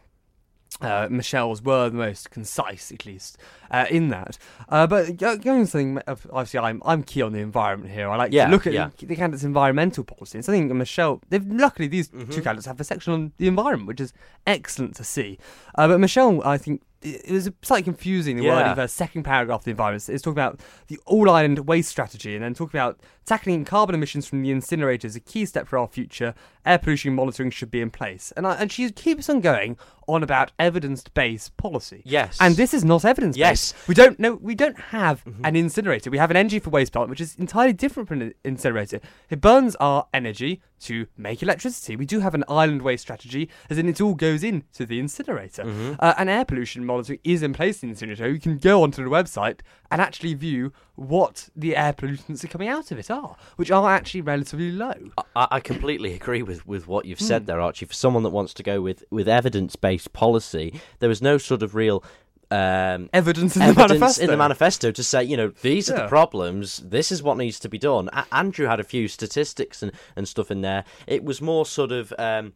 [0.82, 3.38] uh, Michelle's were the most concise, at least,
[3.72, 4.38] uh, in that.
[4.68, 8.10] Uh, but go- going to something, obviously, I'm I'm key on the environment here.
[8.10, 8.90] I like Yeah, to look at yeah.
[8.98, 10.38] the, the candidates' environmental policy.
[10.38, 12.26] And think Michelle, they've luckily these Mhm.
[12.34, 14.12] two candidates have a section on the environment, which is
[14.46, 15.38] excellent to see.
[15.76, 16.82] Uh, but Michelle, I think.
[17.02, 18.56] It it was slightly confusing the Yeah.
[18.56, 20.10] wording of her second paragraph of the environment.
[20.10, 24.28] It's talking about the all island waste strategy and then talking about tackling carbon emissions
[24.28, 26.34] from the incinerator is a key step for our future.
[26.66, 28.32] Air pollution monitoring should be in place.
[28.38, 32.02] And, I, and she keeps on going on about evidence based policy.
[32.06, 32.38] Yes.
[32.40, 33.40] And this is not evidence based.
[33.40, 33.72] Yes.
[33.74, 33.86] Mm-hmm.
[33.88, 36.10] We don't know we don't have an incinerator.
[36.10, 39.00] We have an energy for waste plant, which is entirely different from an incinerator.
[39.30, 41.96] It burns our energy to make electricity.
[41.96, 45.64] We do have an island waste strategy, as in it all goes into the incinerator.
[45.64, 45.94] Mm-hmm.
[46.00, 48.30] Uh, and air pollution monitoring is in place in the incinerator.
[48.30, 52.48] You can go onto the website and actually view what the air pollutants that are
[52.50, 54.94] coming out of it are, which are actually relatively low.
[55.36, 57.26] I, I completely agree with, with what you've Hmm.
[57.26, 57.86] said there, Archie.
[57.86, 61.62] For someone that wants to go with, with evidence based policy, there was no sort
[61.64, 62.04] of real
[62.52, 64.24] um, Evidence in the evidence manifesto.
[64.24, 66.04] in the manifesto to say, you know, these are Yeah.
[66.04, 66.78] the problems.
[66.78, 68.08] This is what needs to be done.
[68.14, 70.86] A- Andrew had a few statistics and, and stuff in there.
[71.08, 72.14] It was more sort of.
[72.20, 72.54] Um,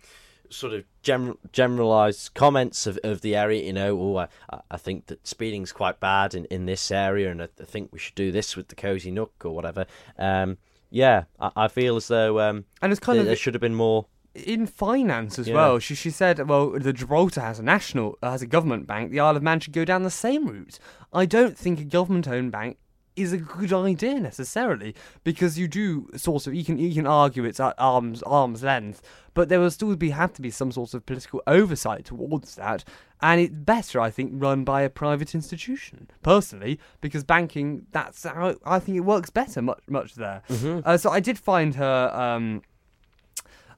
[0.52, 4.00] Sort of general, generalized comments of, of the area, you know.
[4.02, 7.66] Oh, I, I think that speeding's quite bad in, in this area, and I, I
[7.66, 9.86] think we should do this with the cozy nook or whatever.
[10.18, 10.58] Um,
[10.90, 13.62] yeah, I, I feel as though um, and it's kind there, of there should have
[13.62, 14.08] been more.
[14.34, 15.54] in finance as Yeah.
[15.56, 15.78] well.
[15.80, 19.12] She she said, well, the Gibraltar has a national uh, has a government bank.
[19.12, 20.80] The Isle of Man should go down the same route.
[21.14, 22.78] I don't think a government-owned bank
[23.20, 27.44] is a good idea necessarily because you do sort of you can you can argue
[27.44, 29.02] it's at arm's arm's length,
[29.34, 32.84] but there will still be have to be some sort of political oversight towards that.
[33.22, 38.56] And it's better, I think, run by a private institution, personally, because banking, that's how
[38.66, 40.42] I think it works better, much, much there.
[40.86, 42.62] Uh, so I did find her, um,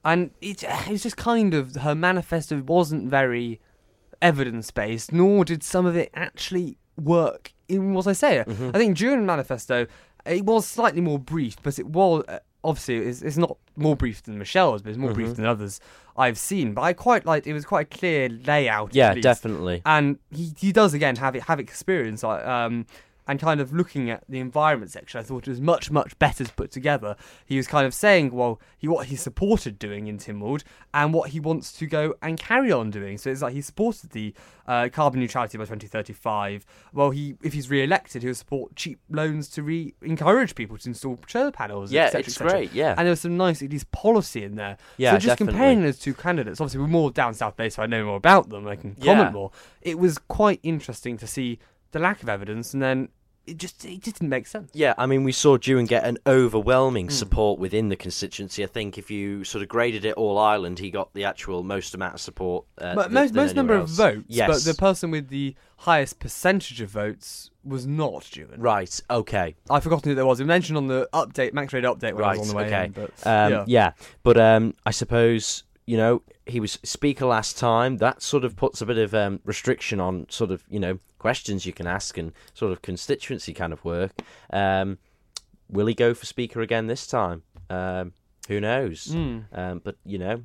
[0.04, 3.60] and it, it's just kind of her manifesto wasn't very
[4.20, 8.40] evidence based, nor did some of it actually work in what I say.
[8.40, 8.44] I
[8.78, 9.86] think during manifesto,
[10.26, 14.22] it was slightly more brief, but it was uh, obviously it's, it's not more brief
[14.22, 15.80] than Michelle's, but it's more brief than others
[16.16, 16.74] I've seen.
[16.74, 18.94] But I quite liked it was quite a clear layout.
[18.94, 19.82] Yeah, definitely.
[19.84, 22.22] And he, he does again have it have experience.
[22.22, 22.86] like, Um,
[23.28, 26.44] and kind of looking at the environment section, I thought it was much much better
[26.44, 27.16] put together.
[27.46, 31.30] He was kind of saying, well, he what he supported doing in Tynwald and what
[31.30, 33.18] he wants to go and carry on doing.
[33.18, 34.34] So it's like he supported the
[34.66, 36.64] uh, carbon neutrality by 2035.
[36.92, 41.18] Well, he if he's re-elected, he'll support cheap loans to re encourage people to install
[41.28, 41.92] solar panels.
[41.92, 42.50] Yeah, et cetera, it's et cetera.
[42.52, 42.90] great, yeah.
[42.96, 44.76] and there was some nice at least policy in there.
[44.96, 45.52] Yeah, so just definitely.
[45.52, 48.48] comparing those two candidates, obviously we're more down south based, so I know more about
[48.50, 48.66] them.
[48.66, 49.14] I can Yeah.
[49.14, 49.50] comment more.
[49.80, 51.58] It was quite interesting to see
[51.92, 53.08] the lack of evidence, and then
[53.46, 54.70] it just it just didn't make sense.
[54.72, 57.12] Yeah, I mean, we saw Juan get an overwhelming Hmm.
[57.12, 58.62] support within the constituency.
[58.62, 61.94] I think if you sort of graded it all Ireland, he got the actual most
[61.94, 62.64] amount of support.
[62.78, 64.48] Uh, But most most number anywhere of votes, Yes.
[64.48, 68.60] but the person with the highest percentage of votes was not Juan.
[68.60, 69.00] right.
[69.10, 69.54] Okay.
[69.68, 70.38] I've forgotten who there was.
[70.38, 72.38] It was mentioned on the update, Manx Radio update when I Right.
[72.38, 72.84] was on the way okay.
[72.86, 72.92] in.
[72.92, 73.64] But um, yeah.
[73.66, 73.92] yeah.
[74.22, 77.98] But um, I suppose you know he was speaker last time.
[77.98, 81.66] That sort of puts a bit of um, restriction on sort of you know questions
[81.66, 84.12] you can ask and sort of constituency kind of work.
[84.52, 84.98] Um,
[85.70, 87.42] will he go for speaker again this time?
[87.70, 88.12] Um,
[88.48, 89.06] who knows?
[89.08, 89.44] Mm.
[89.52, 90.42] Um, but you know,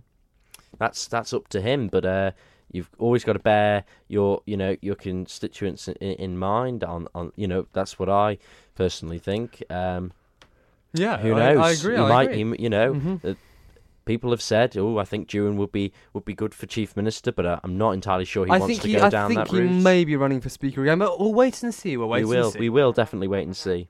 [0.77, 1.87] that's that's up to him.
[1.87, 2.31] But uh,
[2.71, 6.83] you've always got to bear your you know your constituents in, in mind.
[6.83, 8.37] On on you know that's what I
[8.75, 9.63] personally think.
[9.69, 10.11] Um,
[10.93, 11.57] Yeah, who knows?
[11.57, 11.95] I, agree.
[11.95, 12.55] He I might, agree.
[12.57, 13.25] he you know, Mhm.
[13.31, 13.33] uh,
[14.07, 17.31] people have said, "Oh, I think Juan would be would be good for chief minister,"
[17.31, 19.29] but uh, I'm not entirely sure he I wants think to he, go I down
[19.29, 19.71] think that he route.
[19.71, 21.95] may be running for speaker again, but we'll wait and see.
[21.97, 22.59] We'll wait we will, and see.
[22.59, 23.87] we will definitely wait and see.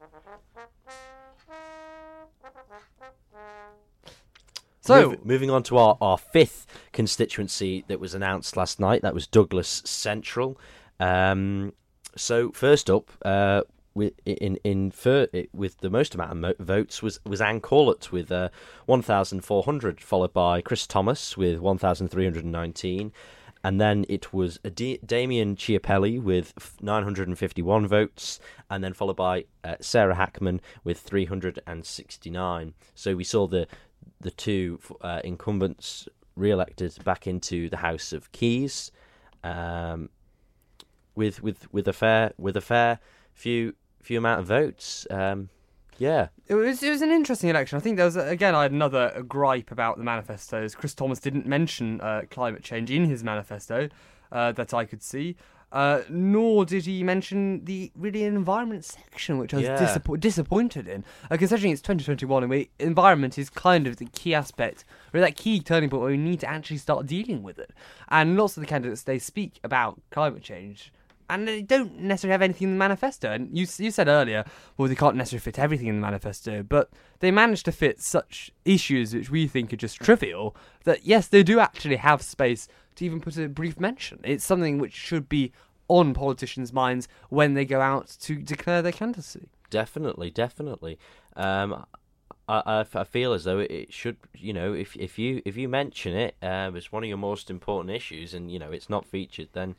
[4.81, 9.13] So, Mov- moving on to our, our fifth constituency that was announced last night, that
[9.13, 10.57] was Douglas Central.
[10.99, 11.73] Um,
[12.15, 13.63] so first up, uh,
[13.97, 18.11] with in in fir- with the most amount of mo- votes was was Ann Corlett
[18.11, 18.49] with uh,
[18.85, 23.11] 1,400, followed by Chris Thomas with 1,319.
[23.63, 29.45] And then it was a D- Damien Chiapelli with 951 votes, and then followed by
[29.63, 32.73] uh, Sarah Hackman with 369.
[32.93, 33.67] So we saw the
[34.21, 38.91] the two uh, incumbents re-elected back into the House of Keys,
[39.43, 40.09] um,
[41.15, 42.99] with with with a fair with a fair
[43.33, 43.73] few
[44.07, 45.05] few amount of votes.
[45.09, 45.49] Um,
[45.99, 47.75] yeah, It was it was an interesting election.
[47.77, 50.75] I think there was again I had another gripe about the manifestos.
[50.75, 53.89] Chris Thomas didn't mention uh, climate change in his manifesto
[54.31, 55.35] uh, that I could see,
[55.71, 59.77] uh, nor did he mention the really environment section, which I was Yeah.
[59.83, 61.03] disappo- disappointed in.
[61.31, 65.35] Uh, considering it's 2021 and we, environment is kind of the key aspect, really that
[65.35, 67.71] key turning point where we need to actually start dealing with it.
[68.09, 70.93] And lots of the candidates they speak about climate change
[71.29, 73.31] and they don't necessarily have anything in the manifesto.
[73.31, 74.45] And you you said earlier,
[74.77, 78.51] well, they can't necessarily fit everything in the manifesto, but they managed to fit such
[78.65, 83.05] issues which we think are just trivial that yes, they do actually have space to
[83.05, 84.19] even put a brief mention.
[84.23, 85.51] It's something which should be
[85.87, 89.47] on politicians' minds when they go out to declare their candidacy.
[89.69, 90.97] definitely, definitely.
[91.35, 91.85] Um,
[92.49, 95.67] I, I, I feel as though it, should, you know, if if you if you
[95.67, 99.05] mention it um, as one of your most important issues, and you know it's not
[99.05, 99.75] featured, then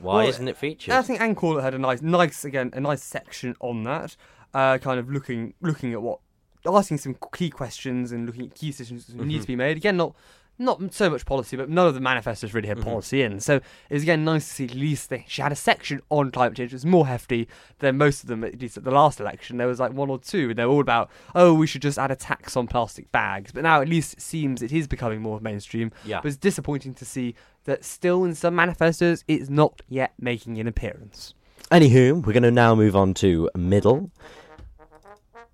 [0.00, 0.94] why Well, isn't it featured?
[0.94, 4.16] I think Ann Corlett had a nice, nice again, a nice section on that,
[4.54, 6.20] uh, kind of looking looking at what,
[6.66, 9.76] asking some key questions and looking at key decisions that need to be made.
[9.76, 10.14] Again, not
[10.60, 13.40] not so much policy, but none of the manifestos really had policy in.
[13.40, 16.30] So it was again nice to see at least they, she had a section on
[16.30, 16.72] climate change.
[16.72, 19.56] It was more hefty than most of them, at least at the last election.
[19.56, 21.98] There was like one or two, and they were all about, oh, we should just
[21.98, 23.52] add a tax on plastic bags.
[23.52, 25.92] But now at least it seems it is becoming more mainstream.
[26.04, 26.20] Yeah.
[26.20, 30.66] But it's disappointing to see that still in some manifestos it's not yet making an
[30.66, 31.34] appearance.
[31.70, 34.10] Anywho, we're going to now move on to Middle.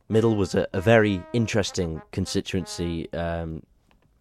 [0.08, 3.62] Middle was a, a very interesting constituency um,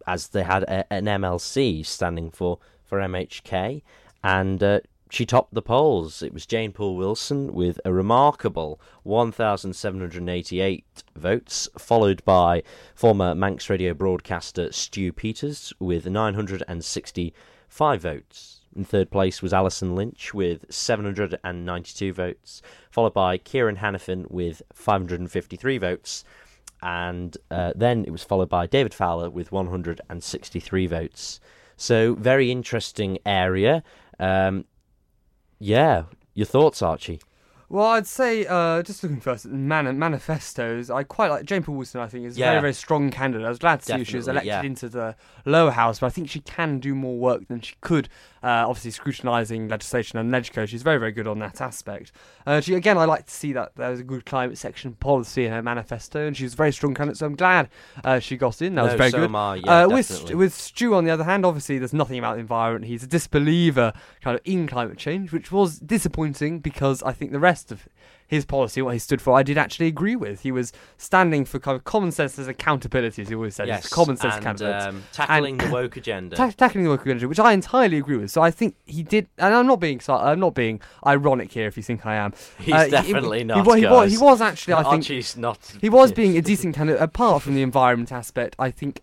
[0.06, 3.82] as they had a, an MLC standing for, for MHK,
[4.22, 6.22] and uh, she topped the polls.
[6.22, 12.62] It was Jane Poole Wilson with a remarkable 1,788 votes, followed by
[12.94, 16.06] former Manx radio broadcaster Stu Peters with
[17.68, 18.60] 965 votes.
[18.74, 25.78] In third place was Alison Lynch with 792 votes, followed by Kieran Hannafin with 553
[25.78, 26.24] votes,
[26.82, 31.40] and uh, then it was followed by David Fowler with 163 votes.
[31.78, 33.82] So, very interesting area.
[34.18, 34.66] Um,
[35.58, 37.20] yeah, your thoughts, Archie?
[37.68, 41.74] Well, I'd say, uh, just looking first at man- manifestos, I quite like Jane Poole
[41.74, 42.00] Wilson.
[42.00, 42.50] I think is a Yeah.
[42.50, 43.44] very, very strong candidate.
[43.44, 44.62] I was glad to see she was elected yeah.
[44.62, 48.08] into the lower house, but I think she can do more work than she could.
[48.46, 52.12] Uh, obviously, scrutinising legislation and Legco, she's very, very good on that aspect.
[52.46, 55.46] Uh, she again, I like to see that there was a good climate section policy
[55.46, 57.18] in her manifesto, and she's a very strong candidate.
[57.18, 57.68] So I'm glad
[58.04, 58.76] uh, she got in.
[58.76, 59.34] That was very so good.
[59.34, 62.40] I, yeah, uh, with with Stu, on the other hand, obviously there's nothing about the
[62.40, 62.84] environment.
[62.84, 67.40] He's a disbeliever, kind of in climate change, which was disappointing because I think the
[67.40, 67.88] rest of
[68.26, 70.40] his policy, what he stood for, I did actually agree with.
[70.40, 73.68] He was standing for kind of common sense as accountability, as he always said.
[73.68, 74.82] He's a common sense and, candidate.
[74.82, 76.34] um, tackling the woke agenda.
[76.36, 78.30] Ta- tackling the woke agenda, which I entirely agree with.
[78.30, 81.66] So I think he did, and I'm not being I'm not being ironic here.
[81.68, 83.64] If you think I am, He's Uh, definitely he, not.
[83.66, 85.58] He, he, was, he was actually, I think, Archie's not.
[85.80, 87.00] he was being a decent candidate.
[87.00, 89.02] Apart from the environment aspect, I think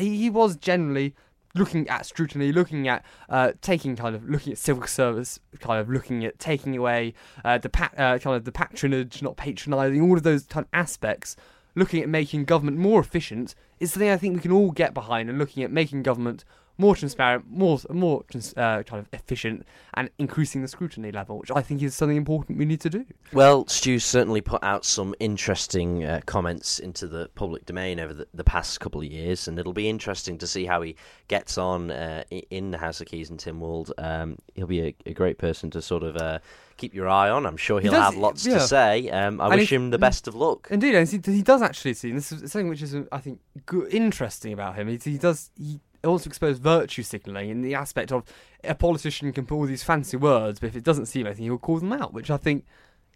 [0.00, 1.14] he, he was generally
[1.54, 5.88] looking at scrutiny, looking at uh, taking kind of looking at civil service, kind of
[5.88, 7.14] looking at taking away
[7.44, 10.70] uh, the pa- uh, kind of the patronage, not patronising, all of those kind of
[10.72, 11.36] aspects.
[11.76, 15.28] Looking at making government more efficient is something I think we can all get behind,
[15.28, 16.44] and looking at making government
[16.76, 21.50] more transparent, more more trans- uh, kind of efficient, and increasing the scrutiny level, which
[21.54, 23.04] I think is something important we need to do.
[23.32, 28.26] Well, Stu certainly put out some interesting uh, comments into the public domain over the,
[28.34, 30.96] the past couple of years, and it'll be interesting to see how he
[31.28, 33.92] gets on uh, in the House of Keys and Tynwald.
[33.98, 36.40] Um, he'll be a, a great person to sort of uh,
[36.76, 37.46] keep your eye on.
[37.46, 38.54] I'm sure he'll does- have lots yeah.
[38.54, 39.08] to say.
[39.10, 40.66] Um, I And wish he- him the best of luck.
[40.70, 42.08] Indeed, and he, he does actually see.
[42.08, 44.88] And this is something which is, I think, good, interesting about him.
[44.88, 45.50] He, he does.
[45.56, 48.24] He also expose virtue signalling in the aspect of
[48.62, 51.58] a politician can put all these fancy words, but if it doesn't seem anything, he'll
[51.58, 52.64] call them out, which I think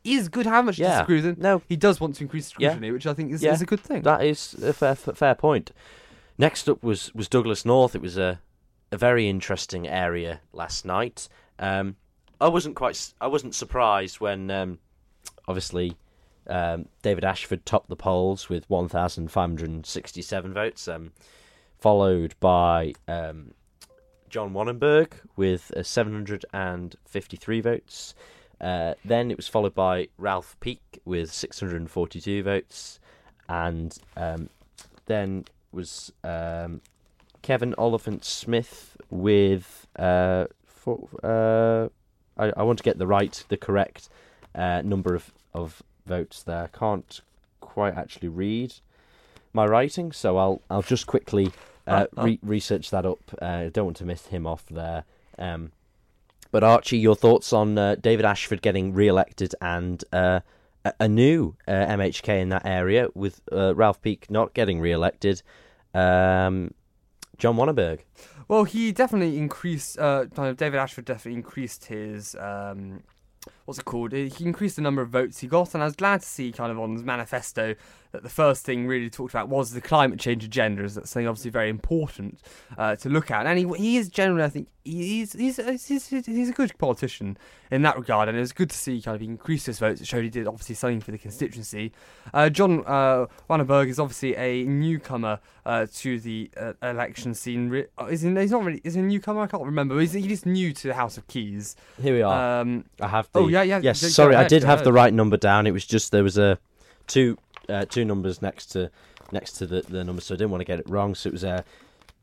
[0.04, 0.46] is good.
[0.46, 1.04] How much Yeah.
[1.06, 1.38] with?
[1.38, 2.70] No, He does want to increase Yeah.
[2.70, 3.52] scrutiny, which I think is, Yeah.
[3.52, 4.02] is a good thing.
[4.02, 5.72] That is a fair fair point.
[6.38, 7.94] Next up was was Douglas North.
[7.94, 8.40] It was a
[8.92, 11.28] a very interesting area last night.
[11.58, 11.96] Um,
[12.40, 14.78] I wasn't quite I wasn't surprised when um,
[15.46, 15.96] obviously
[16.46, 21.12] um, David Ashford topped the polls with 1,567 votes, um,
[21.78, 23.52] followed by um,
[24.28, 28.14] John Wannenburgh with uh, 753 votes.
[28.60, 32.98] Uh, then it was followed by Ralph Peake with 642 votes,
[33.48, 34.48] and um,
[35.06, 36.80] then was um,
[37.42, 40.46] Kevin Oliphant Smith with uh,
[41.22, 41.88] uh,
[42.36, 44.08] I, I want to get the right, the correct
[44.54, 46.64] uh, number of, of votes there.
[46.64, 47.20] I can't
[47.60, 48.74] quite actually read
[49.52, 51.52] my writing, so I'll I'll just quickly
[51.86, 52.24] uh, Oh, oh.
[52.24, 53.18] re- research that up.
[53.40, 55.04] Uh, I don't want to miss him off there.
[55.38, 55.72] Um,
[56.50, 60.40] but Archie, your thoughts on uh, David Ashford getting re-elected and uh,
[60.84, 65.42] a, a new uh, MHK in that area with uh, Ralph Peake not getting re-elected?
[65.94, 66.72] Um,
[67.36, 68.00] John Wannenburgh.
[68.48, 69.98] Well, he definitely increased.
[69.98, 72.34] Uh, David Ashford definitely increased his.
[72.34, 73.02] Um,
[73.68, 74.12] what's it called?
[74.12, 76.72] He increased the number of votes he got, and I was glad to see, kind
[76.72, 77.74] of on his manifesto,
[78.12, 80.82] that the first thing really talked about was the climate change agenda.
[80.82, 82.40] As that's something obviously very important
[82.78, 86.48] uh, to look at, and he, he is generally, I think, he's he's, he's he's
[86.48, 87.36] a good politician
[87.70, 90.00] in that regard, and it was good to see kind of he increased his votes.
[90.00, 91.92] It showed he did obviously something for the constituency.
[92.32, 97.86] Uh, John uh, Wannenburgh is obviously a newcomer uh, to the uh, election scene.
[98.00, 99.42] Uh, is he, he's not really is he a newcomer?
[99.42, 100.00] I can't remember.
[100.00, 101.76] He's, he's new to the House of Keys.
[102.00, 102.60] Here we are.
[102.60, 103.40] Um, I have the.
[103.40, 103.80] oh yeah, yeah.
[103.82, 105.66] Yes, go- go sorry, I ahead, did have the right number down.
[105.66, 106.58] It was just there was a
[107.06, 108.90] two uh, two numbers next to
[109.32, 111.14] next to the, the number, so I didn't want to get it wrong.
[111.14, 111.62] So it was uh,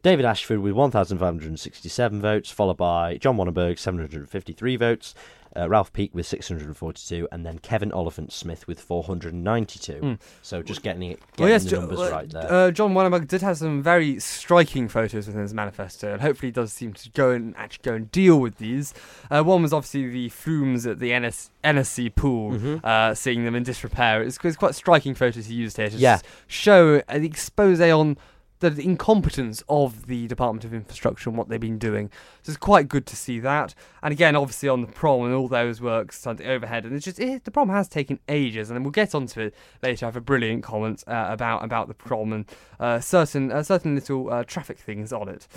[0.03, 5.15] David Ashford with 1,567 votes, followed by John Wannenburgh 753 votes,
[5.57, 9.93] uh, Ralph Peake with 642, and then Kevin Oliphant Smith with 492.
[9.93, 10.19] Mm.
[10.41, 12.51] So just getting it getting Well, yes, the numbers uh, right there.
[12.51, 16.73] Uh, John Wannenburgh did have some very striking photos within his manifesto, and hopefully does
[16.73, 18.93] seem to go and actually go and deal with these.
[19.31, 22.83] Uh, one was obviously the flumes at the NS- NSC pool, Mhm.
[22.83, 24.21] uh, seeing them in disrepair.
[24.21, 26.15] It's, it's quite striking photos he used here to Yeah.
[26.15, 28.17] just show an expose on
[28.59, 32.09] the incompetence of the Department of Infrastructure and what they've been doing.
[32.43, 33.73] So it's quite good to see that.
[34.01, 37.19] And again, obviously on the prom and all those works the overhead, and it's just
[37.19, 40.05] it, the prom has taken ages, and we'll get onto it later.
[40.05, 42.45] I have a brilliant comment uh, about about the prom and
[42.79, 45.47] uh, certain uh, certain little uh, traffic things on it.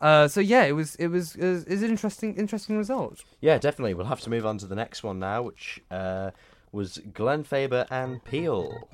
[0.00, 3.24] Uh, so yeah, it was it was is an interesting interesting result.
[3.40, 3.94] Yeah, definitely.
[3.94, 6.30] We'll have to move on to the next one now, which uh,
[6.72, 8.88] was Glenfaber and Peel.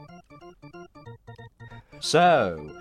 [2.01, 2.81] So,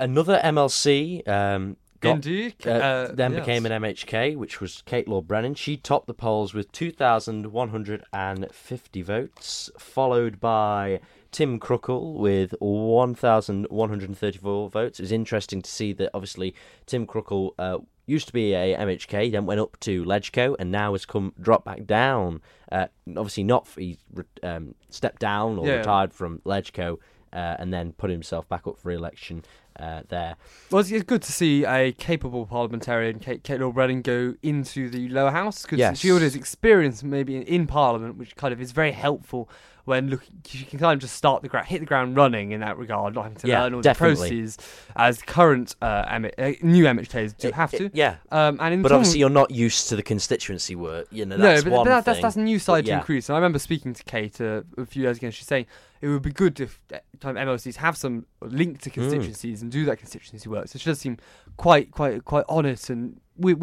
[0.00, 3.40] another MLC um, got, Indeed, uh, then yes.
[3.40, 5.54] became an MHK, which was Kate Lord-Brennan.
[5.54, 11.00] She topped the polls with 2,150 votes, followed by
[11.32, 14.98] Tim Crookall with 1,134 votes.
[14.98, 16.54] It was interesting to see that obviously
[16.86, 20.92] Tim Crookall uh, used to be a MHK, then went up to LegCo, and now
[20.92, 22.40] has come dropped back down.
[22.72, 23.98] Uh, obviously, not he
[24.42, 25.74] um, stepped down or Yeah.
[25.78, 26.96] retired from LegCo,
[27.32, 29.44] uh, and then put himself back up for election
[29.78, 30.36] uh, there.
[30.70, 35.30] Well, it's, good to see a capable parliamentarian, Kate, Kate Lord-Brennan, go into the lower
[35.30, 35.98] house because Yes.
[36.00, 39.48] she already has experience maybe in, in Parliament, which kind of is very helpful
[39.84, 40.34] when looking.
[40.46, 43.14] She can kind of just start the ground, hit the ground running in that regard,
[43.14, 44.14] not having to Yeah, learn all definitely.
[44.14, 44.58] the processes
[44.96, 47.90] as current uh, M- uh, new MHKs do It- have it- to.
[47.94, 48.16] yeah.
[48.30, 51.06] Um, and in But obviously, you're not used to the constituency work.
[51.10, 52.98] You know, no, but, one but that, that's that's a new side to yeah.
[52.98, 53.28] increase.
[53.30, 55.28] And I remember speaking to Kate uh, a few years ago.
[55.28, 55.66] and She's saying
[56.00, 56.80] it would be good if
[57.20, 60.68] kind of MLCs have some link to constituencies and do that constituency work.
[60.68, 61.18] So she does seem
[61.56, 63.20] quite quite quite on it and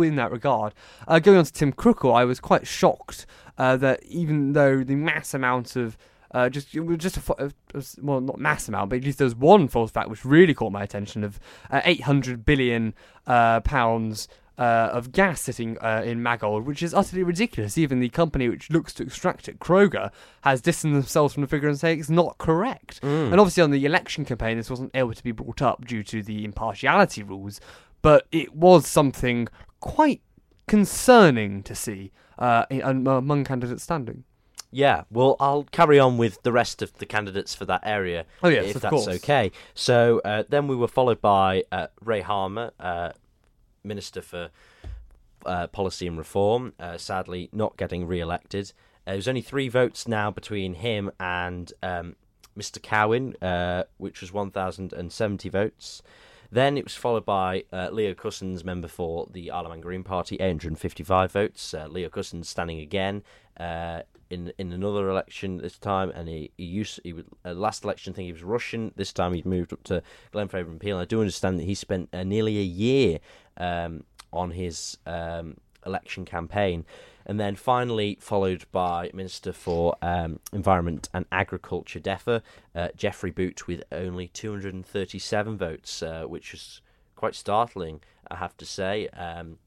[0.08, 0.74] in that regard.
[1.08, 3.26] Uh, going on to Tim Crookall, I was quite shocked
[3.58, 5.98] uh, that even though the mass amount of
[6.32, 7.50] uh, just just a, uh,
[8.02, 10.72] well not mass amount, but at least there was one false fact which really caught
[10.72, 11.40] my attention of
[11.72, 12.94] uh, 800 billion
[13.26, 14.28] uh, pounds
[14.58, 17.78] uh, of gas sitting uh, in Magold, which is utterly ridiculous.
[17.78, 21.68] Even the company which looks to extract it, Crogga, has distanced themselves from the figure
[21.68, 23.02] and say it's not correct.
[23.02, 23.32] Mm.
[23.32, 26.24] And obviously, on the election campaign, this wasn't able to be brought up due to
[26.24, 27.60] the impartiality rules.
[28.02, 29.48] but it was something
[29.80, 30.22] quite
[30.68, 34.24] concerning to see uh, in, among candidates standing.
[34.72, 38.26] Yeah, well, I'll carry on with the rest of the candidates for that area.
[38.44, 39.08] Oh, yes, if that's course.
[39.08, 39.52] okay.
[39.74, 43.12] So uh, then we were followed by uh, Ray Harmer, uh,
[43.86, 44.50] Minister for
[45.46, 48.74] uh, Policy and Reform, uh, sadly not getting re-elected.
[49.06, 52.16] Uh, there's only three votes now between him and um,
[52.58, 52.82] Mr.
[52.82, 56.02] Cowan, uh, which was 1,070 votes.
[56.52, 61.32] Then it was followed by uh, Leo Cussons, member for the Isle Green Party, 855
[61.32, 61.74] votes.
[61.74, 63.24] Uh, Leo Cussons standing again
[63.60, 67.84] uh, in in another election this time, and he, he used he would, uh, last
[67.84, 68.94] election I think he was Rushen.
[68.96, 70.02] This time he'd moved up to
[70.34, 70.98] Glenfaber and Peel.
[70.98, 73.20] I do understand that he spent uh, nearly a year
[73.58, 76.86] um, on his um, election campaign.
[77.26, 82.42] And then finally, followed by Minister for um, Environment and Agriculture, DEFA,
[82.76, 86.82] uh, Geoffrey Boot, with only 237 votes, uh, which was
[87.16, 89.08] quite startling, I have to say.
[89.10, 89.58] Um,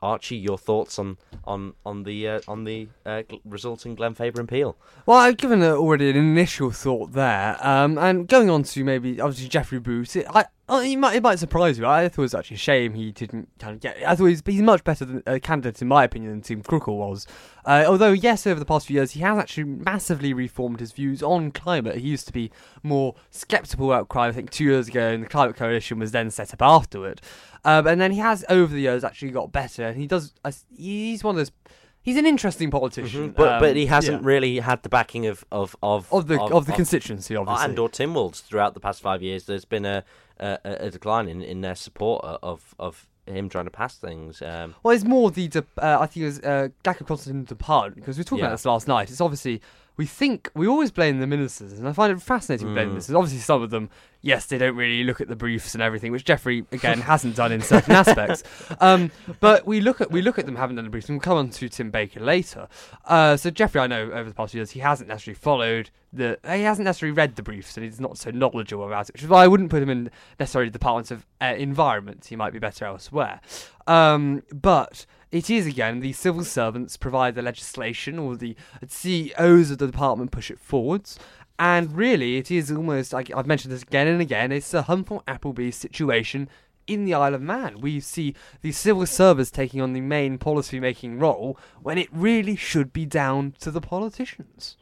[0.00, 4.38] Archie, your thoughts on on on the uh, on the uh, gl- result in Glenfaber
[4.38, 4.76] and Peel?
[5.06, 9.20] Well, I've given uh, already an initial thought there, um, and going on to maybe
[9.20, 10.14] obviously Jeffrey Bruce.
[10.16, 11.86] It, I, uh, it might it might surprise you.
[11.86, 13.96] I thought it was actually a shame he didn't kind of get.
[14.06, 16.98] I thought he's, he's much better than a candidate in my opinion than Tim Crookall
[16.98, 17.26] was.
[17.64, 21.22] Uh, although yes, over the past few years he has actually massively reformed his views
[21.22, 21.96] on climate.
[21.96, 22.50] He used to be
[22.82, 24.34] more sceptical about climate.
[24.34, 27.22] I think two years ago, and the climate coalition was then set up afterward.
[27.64, 30.32] Um, and then he has over the years actually got better, and he does.
[30.44, 31.52] Uh, he's one of those.
[32.00, 34.26] He's an interesting politician, But um, but he hasn't yeah.
[34.28, 37.64] really had the backing of of of of the of, the constituency, obviously.
[37.64, 39.44] and or Tim Tynwald's throughout the past five years.
[39.44, 40.04] There's been a
[40.38, 44.40] a, a decline in, in their support of of him trying to pass things.
[44.40, 47.32] Um, Well, it's more the de- uh, I think it was uh, lack of the
[47.42, 48.46] department because we were talking Yeah.
[48.46, 49.10] about this last night.
[49.10, 49.60] It's obviously
[49.98, 52.68] we think we always blame the ministers, and I find it fascinating.
[52.72, 52.88] Blame Mm.
[52.88, 53.14] the ministers.
[53.16, 53.90] Obviously, some of them,
[54.22, 57.52] yes, they don't really look at the briefs and everything, which Jeffrey again hasn't done
[57.52, 58.44] in certain aspects.
[58.80, 61.22] Um, but we look at we look at them having done the briefs, and we'll
[61.22, 62.68] come on to Tim Baker later.
[63.04, 66.38] Uh, so Jeffrey, I know over the past few years he hasn't necessarily followed the
[66.44, 69.28] he hasn't necessarily read the briefs, and he's not so knowledgeable about it, which is
[69.28, 72.26] why I wouldn't put him in necessarily the department of uh, environment.
[72.26, 73.40] He might be better elsewhere.
[73.88, 78.56] Um, but it is again the civil servants provide the legislation, or the
[78.86, 81.18] CEOs of the department push it forwards.
[81.58, 84.52] And really, it is almost like I've mentioned this again and again.
[84.52, 86.48] It's a Humphrey Appleby situation
[86.86, 87.80] in the Isle of Man.
[87.80, 92.92] We see the civil servants taking on the main policy-making role when it really should
[92.92, 94.76] be down to the politicians.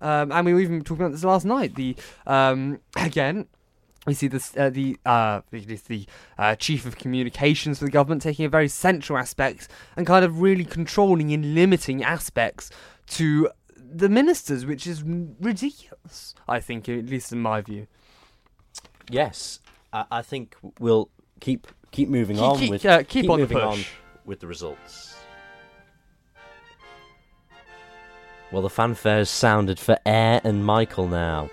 [0.00, 1.74] Um, and we were even talking about this last night.
[1.74, 1.94] The
[2.26, 3.46] um, again,
[4.06, 6.06] we see this uh, the uh, the
[6.38, 10.40] uh, chief of communications for the government taking a very central aspect and kind of
[10.40, 12.70] really controlling and limiting aspects
[13.06, 16.34] to the ministers, which is ridiculous.
[16.48, 17.86] I think, at least in my view.
[19.10, 19.60] yes,
[19.92, 21.08] I, I think we'll
[21.40, 23.78] keep keep moving Keep- on keep- with uh, keep on the moving on
[24.24, 25.14] with the results.
[28.50, 31.48] Well, the fanfares sounded for Ayre and Michael now.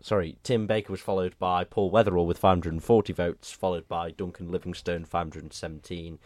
[0.00, 0.36] sorry.
[0.42, 6.18] Tim Baker was followed by Paul Weatherall with 540 votes, followed by Duncan Livingstone 517.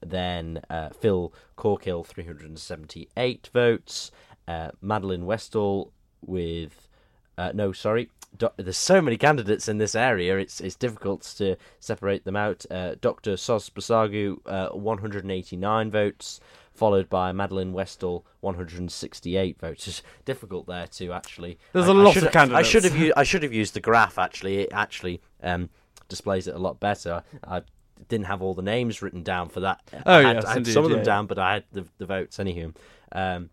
[0.00, 4.10] Then uh, Phil Corkill 378 votes.
[4.46, 5.92] Uh, Madeline Westall
[6.24, 6.88] with
[7.36, 8.10] uh, no, sorry.
[8.36, 10.36] Do- there's so many candidates in this area.
[10.38, 12.66] It's it's difficult to separate them out.
[12.70, 13.36] Uh, Dr.
[13.36, 16.40] Sos Basagu, uh, 189 votes,
[16.78, 19.88] followed by Madeline Westall, 168 votes.
[19.88, 21.58] It's difficult there to actually.
[21.72, 22.68] There's a a lot should, of candidates.
[22.68, 24.18] I should have used I should have used the graph.
[24.18, 25.70] Actually, it actually um,
[26.08, 27.24] displays it a lot better.
[27.46, 27.62] I
[28.08, 29.80] didn't have all the names written down for that.
[30.06, 31.64] Oh, I had, yes, I had indeed, some of them yeah, down, but I had
[31.72, 32.38] the the votes.
[32.38, 32.74] Anywho,
[33.12, 33.50] um,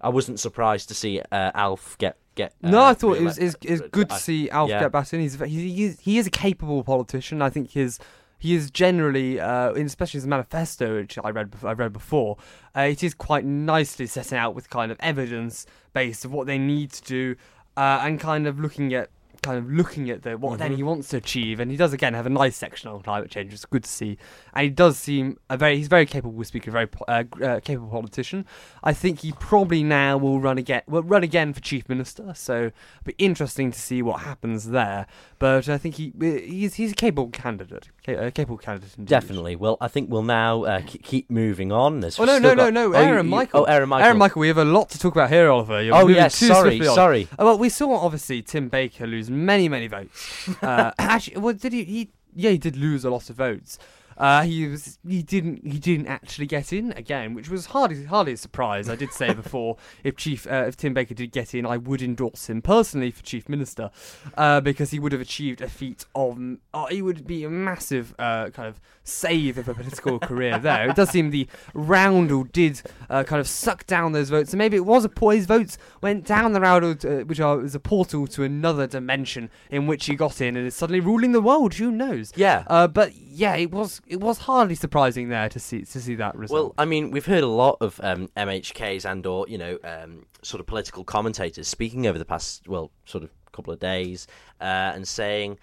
[0.00, 2.54] I wasn't surprised to see uh, Alf get get.
[2.62, 4.80] Uh, No, I thought it was it's, it's good to see Alf yeah.
[4.80, 5.20] get back in.
[5.20, 7.42] He's he, he is he is a capable politician.
[7.42, 7.98] I think his
[8.40, 12.38] he is generally, uh, especially his manifesto, which I read I read before,
[12.74, 16.58] uh, it is quite nicely set out with kind of evidence based of what they
[16.58, 17.36] need to do,
[17.76, 19.10] uh, and kind of looking at
[19.42, 20.76] kind of looking at the what then Mhm.
[20.76, 23.52] he wants to achieve, and he does again have a nice section on climate change.
[23.52, 24.18] It's good to see,
[24.54, 27.88] and he does seem a very he's a very capable speaker, very uh, uh, capable
[27.88, 28.44] politician.
[28.82, 32.32] I think he probably now will run again, will run again for chief minister.
[32.34, 32.72] So it'll
[33.04, 35.06] be interesting to see what happens there.
[35.38, 39.08] But I think he he's he's a capable candidate, a capable candidate indeed.
[39.10, 39.56] Definitely.
[39.56, 42.00] Well, I think we'll now uh, keep moving on.
[42.00, 42.84] There's Oh no no no got- no!
[42.94, 43.60] Oh, you- Aaron you- Michael.
[43.60, 44.04] Oh, Ayre and Michael.
[44.04, 44.40] Ayre and Michael.
[44.40, 45.82] We have a lot to talk about here, Oliver.
[45.82, 47.28] You're Oh yes, sorry, sorry.
[47.38, 50.48] Uh, well, we saw obviously Tim Baker lose many, many votes.
[50.62, 52.10] Uh, actually, well, did he, he?
[52.34, 53.78] Yeah, he did lose a lot of votes.
[54.20, 58.34] Uh, he was he didn't he didn't actually get in again, which was hardly hardly
[58.34, 58.88] a surprise.
[58.90, 62.02] I did say before if Chief uh, if Tim Baker did get in, I would
[62.02, 63.90] endorse him personally for Chief Minister
[64.36, 66.38] uh, because he would have achieved a feat of
[66.74, 70.90] oh, he would be a massive uh, kind of save of a political career there.
[70.90, 74.76] It does seem the Roundel did uh, kind of suck down those votes, and maybe
[74.76, 77.80] it was a po- his votes went down the Roundel, uh, which are, is a
[77.80, 81.74] portal to another dimension in which he got in and is suddenly ruling the world.
[81.74, 82.32] Who knows?
[82.36, 82.64] Yeah.
[82.66, 86.36] Uh, but yeah, it was it was hardly surprising there to see to see that
[86.36, 86.60] result.
[86.60, 90.26] Well, I mean, we've heard a lot of um, MHKs and or you know um,
[90.42, 94.26] sort of political commentators speaking over the past well sort of couple of days
[94.60, 95.58] uh, and saying.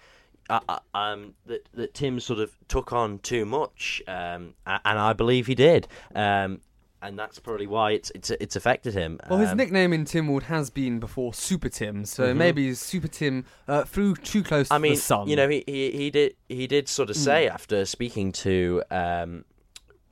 [0.50, 5.12] Uh, uh, um, that that Tim sort of took on too much, um, and I
[5.12, 6.62] believe he did, um,
[7.02, 9.20] and that's probably why it's it's it's affected him.
[9.28, 12.36] Well, his Um, nickname in Tynwald has been before Super Tim, so Mhm.
[12.36, 15.28] maybe Super Tim uh, flew too close I to mean, the sun.
[15.28, 17.24] you know, he, he he did he did sort of Mm.
[17.24, 19.44] say after speaking to um,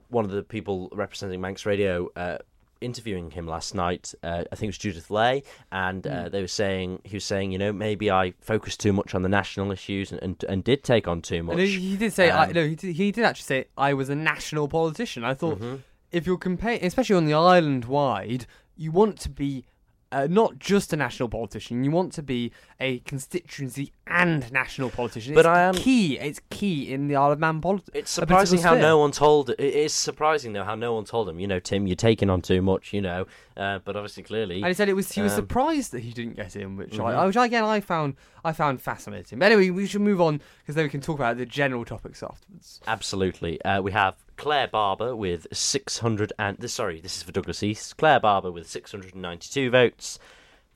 [0.09, 2.39] one of the people representing Manx Radio, uh,
[2.82, 4.14] interviewing him last night.
[4.22, 6.30] Uh, I think it was Judith Lay, and uh, Mm.
[6.30, 9.28] they were saying he was saying, you know, maybe I focused too much on the
[9.30, 11.59] national issues and and, and did take on too much.
[11.59, 14.09] And he, did say, I, Um, no, he did, he did actually say I was
[14.11, 15.24] a national politician.
[15.24, 15.80] I thought Mhm.
[16.11, 18.47] If you're comparing, especially on the island wide,
[18.77, 19.65] you want to be
[20.13, 21.85] uh, not just a national politician.
[21.85, 25.35] You want to be a constituency and national politician.
[25.35, 26.19] But it's I am- key.
[26.19, 27.91] It's key in the Isle of Man politics.
[27.95, 29.51] It's surprising how no one told.
[29.51, 31.41] It is surprising though how no one told him.
[31.41, 32.93] You know, Tim, you're taking on too much.
[32.93, 33.27] You know,
[33.57, 36.13] uh, but obviously, clearly, And he said it was he was Um, surprised that he
[36.13, 37.05] didn't get in, which Mhm.
[37.15, 39.39] I, which again I found I found fascinating.
[39.41, 42.23] But anyway, we should move on because then we can talk about the general topics
[42.23, 42.81] afterwards.
[42.87, 43.61] Absolutely.
[43.63, 47.97] Uh, we have Claire Barber with 600 and sorry, this is for Douglas East.
[47.97, 50.19] Claire Barber with 692 votes,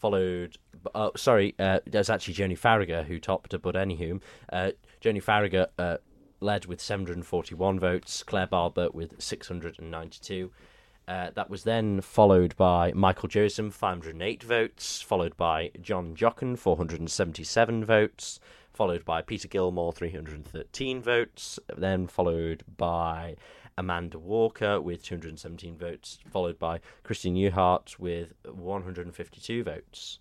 [0.01, 0.59] followed.
[0.95, 4.21] Uh, sorry, uh, there's actually Joney Faragher who topped her, but anywho,
[4.53, 4.71] uh,
[5.01, 5.99] Joney Faragher uh,
[6.41, 8.23] led with 741 votes.
[8.23, 10.51] Claire Barber with 692.
[11.07, 17.85] Uh, that was then followed by Michael Joseph, 508 votes, followed by John Jochen, 477
[17.85, 18.39] votes,
[18.73, 23.35] followed by Peter Gilmore, 313 votes, then followed by
[23.79, 30.19] Amanda Walker with 217 votes, followed by Christine Newhart with 152 votes.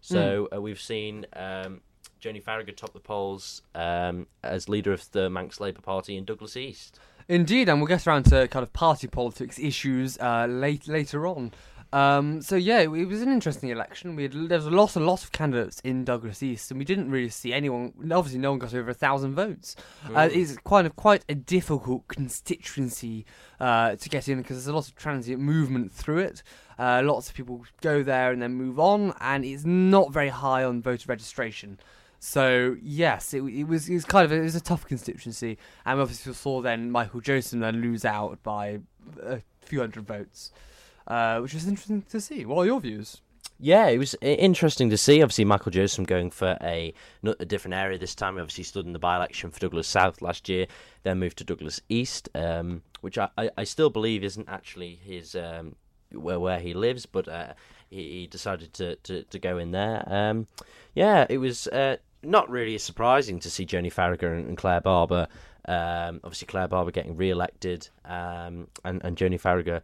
[0.00, 1.80] So uh, we've seen um,
[2.20, 6.56] Joney Faragher top the polls um, as leader of the Manx Labour Party in Douglas
[6.56, 7.00] East.
[7.28, 11.52] Indeed, and we'll get around to kind of party politics issues uh, late, later on.
[11.96, 14.16] Um, so yeah, it, it was an interesting election.
[14.16, 16.84] We had there was a lot, a lot of candidates in Douglas East, and we
[16.84, 17.94] didn't really see anyone.
[18.12, 19.76] Obviously, no one got over a thousand votes.
[20.14, 23.24] Uh, it's quite a quite a difficult constituency
[23.60, 26.42] uh, to get in because there's a lot of transient movement through it.
[26.78, 30.64] Uh, lots of people go there and then move on, and it's not very high
[30.64, 31.78] on voter registration.
[32.18, 35.56] So yes, it, it was it was kind of a, it was a tough constituency,
[35.86, 38.80] and obviously we saw then Michael Joseph then lose out by
[39.22, 40.52] a few hundred votes,
[41.06, 42.44] uh, which was interesting to see.
[42.44, 43.20] What are your views?
[43.58, 45.22] Yeah, it was interesting to see.
[45.22, 46.92] Obviously, Michael Joseph going for a,
[47.24, 48.34] a different area this time.
[48.34, 50.66] He obviously stood in the by-election for Douglas South last year,
[51.04, 55.34] then moved to Douglas East, um, which I, I, I still believe isn't actually his
[55.34, 55.74] um,
[56.12, 57.54] where where he lives, but uh,
[57.88, 60.04] he, he decided to, to, to go in there.
[60.06, 60.46] Um,
[60.94, 65.28] yeah, it was uh, not really surprising to see Joney Faragher and, and Claire Barber.
[65.66, 69.80] Um, obviously, Claire Barber getting re-elected, um, and and Joney Faragher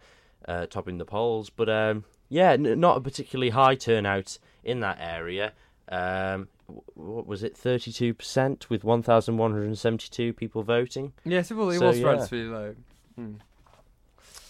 [0.48, 1.50] uh, topping the polls.
[1.50, 5.52] But um, yeah, n- not a particularly high turnout in that area.
[5.88, 6.48] Um,
[6.94, 7.56] what was it?
[7.56, 11.12] Thirty-two percent with one thousand one hundred seventy-two people voting.
[11.24, 12.06] Yes, it was, it So, was yeah.
[12.06, 12.74] relatively low.
[13.16, 13.34] Hmm.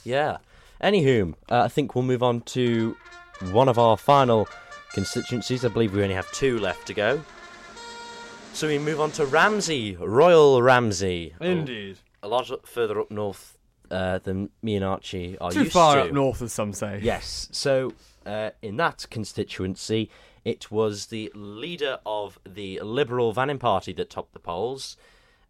[0.05, 0.39] Yeah.
[0.83, 2.97] Anywho, uh, I think we'll move on to
[3.53, 4.49] one of our final
[4.93, 5.65] constituencies.
[5.65, 7.23] I believe we only have two left to go.
[8.53, 11.35] So we move on to Ramsey, Royal Ramsey.
[11.41, 13.52] Indeed, A lot further up north
[13.93, 16.03] uh, than me and Archie are too used far to.
[16.03, 16.99] up north, as some say.
[17.03, 17.49] Yes.
[17.53, 17.93] So
[18.27, 20.11] uh, in that constituency,
[20.45, 24.97] it was the leader of the Liberal Vannin Party that topped the polls.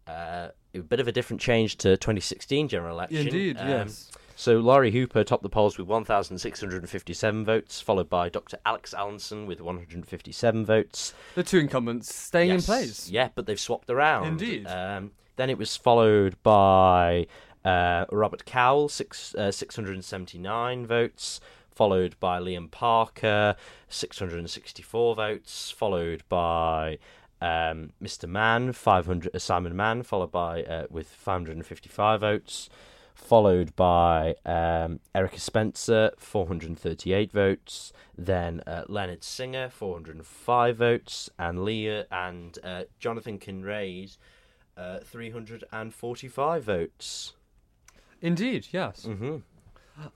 [0.05, 3.27] Uh, a bit of a different change to 2016 general election.
[3.27, 4.11] Indeed, Um, yes.
[4.35, 8.57] So Lawrie Hooper topped the polls with 1,657 votes, followed by Dr.
[8.65, 11.13] Alex Allinson with 157 votes.
[11.35, 12.61] The two incumbents staying Yes.
[12.61, 13.09] in place.
[13.09, 14.27] Yeah, but they've swapped around.
[14.27, 14.67] Indeed.
[14.67, 17.27] Um, then it was followed by
[17.65, 21.39] uh, Robert Cowell, six, uh, 679 votes,
[21.71, 23.55] followed by Liam Parker,
[23.89, 26.97] 664 votes, followed by
[27.41, 28.27] um, Mr.
[28.27, 32.69] Mann, 500, uh, Simon Mann, followed by uh, with 555 votes,
[33.13, 42.05] followed by um, Erica Spencer, 438 votes, then uh, Leonard Singer, 405 votes, and Leah
[42.11, 44.17] and uh, Jonathan Kinrade,
[44.77, 47.33] uh, 345 votes.
[48.23, 49.03] Indeed, yes.
[49.03, 49.37] hmm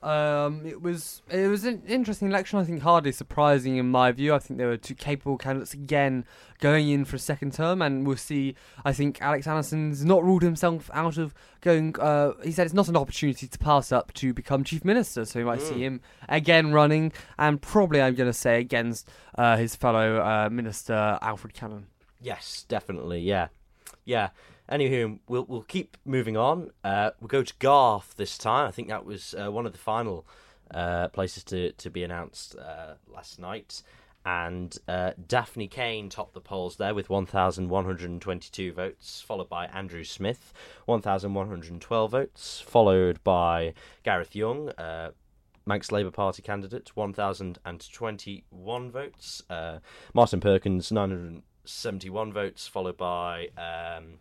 [0.02, 2.58] Um, it was it was an interesting election.
[2.58, 4.34] I think hardly surprising in my view.
[4.34, 6.24] I think there were two capable candidates again
[6.58, 8.56] going in for a second term, and we'll see.
[8.84, 11.94] I think Alex Anderson's not ruled himself out of going.
[12.00, 15.38] Uh, he said it's not an opportunity to pass up to become chief minister, so
[15.38, 19.76] we might see him again running, and probably I'm going to say against uh, his
[19.76, 21.86] fellow uh, minister Alfred Cannon.
[22.20, 23.20] Yes, definitely.
[23.20, 23.46] Yeah,
[24.04, 24.30] yeah.
[24.70, 26.70] Anywho, we'll we'll keep moving on.
[26.84, 28.68] Uh, we'll go to Garff this time.
[28.68, 30.26] I think that was uh, one of the final
[30.72, 33.82] uh, places to to be announced uh, last night.
[34.26, 40.52] And uh, Daphne Caine topped the polls there with 1,122 votes, followed by Andrew Smith,
[40.84, 45.12] 1,112 votes, followed by Gareth Young, uh,
[45.64, 49.42] Manx Labour Party candidate, 1,021 votes.
[50.12, 54.18] Martin Perkins, 971 votes, followed by um,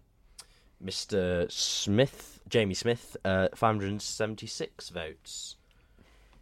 [0.83, 1.51] Mr.
[1.51, 5.55] Smith, Jamie Smith, uh, 576 votes.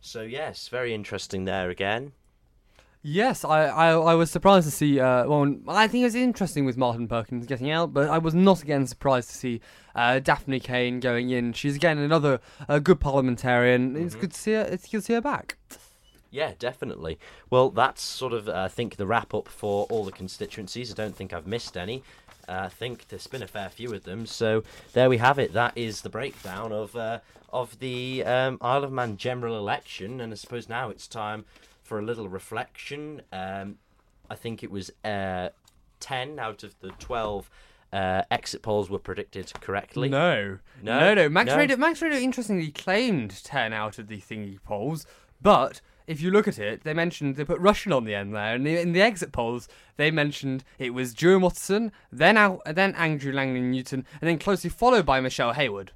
[0.02, 2.12] So, yes, very interesting there again.
[3.08, 5.00] Yes, I, I, I was surprised to see.
[5.00, 8.34] Uh, well, I think it was interesting with Martin Perkins getting out, but I was
[8.34, 9.62] not again surprised to see
[9.94, 11.54] uh, Daphne Caine going in.
[11.54, 13.96] She's again another uh, good parliamentarian.
[13.96, 14.62] It's good to see her.
[14.62, 15.56] It's good to see her back.
[16.32, 17.20] Yeah, definitely.
[17.52, 20.92] Well, that's sort of, uh, I think, the wrap up for all the constituencies.
[20.92, 22.02] I don't think I've missed any.
[22.48, 24.26] Uh, I think there's been a fair few of them.
[24.26, 25.54] So there we have it.
[25.54, 27.20] That is the breakdown of uh,
[27.52, 30.20] of the um, Isle of Man general election.
[30.22, 31.46] And I suppose now it's time
[31.84, 33.22] for a little reflection.
[33.32, 33.78] Um,
[34.30, 35.50] I think it was uh,
[36.00, 37.50] 10 out of the 12
[37.94, 40.10] uh, exit polls were predicted correctly.
[40.10, 41.00] No, No?
[41.00, 41.30] no, no.
[41.30, 41.58] Max No?
[41.58, 45.06] Radio, Manx Radio, interestingly claimed ten out of the thingy polls,
[45.42, 48.56] but if you look at it, they mentioned they put Rushen on the end there,
[48.56, 52.94] and the, in the exit polls they mentioned it was Joe Watson, then Al, then
[52.96, 55.92] Andrew Langan-Newton, and then closely followed by Michelle Haywood.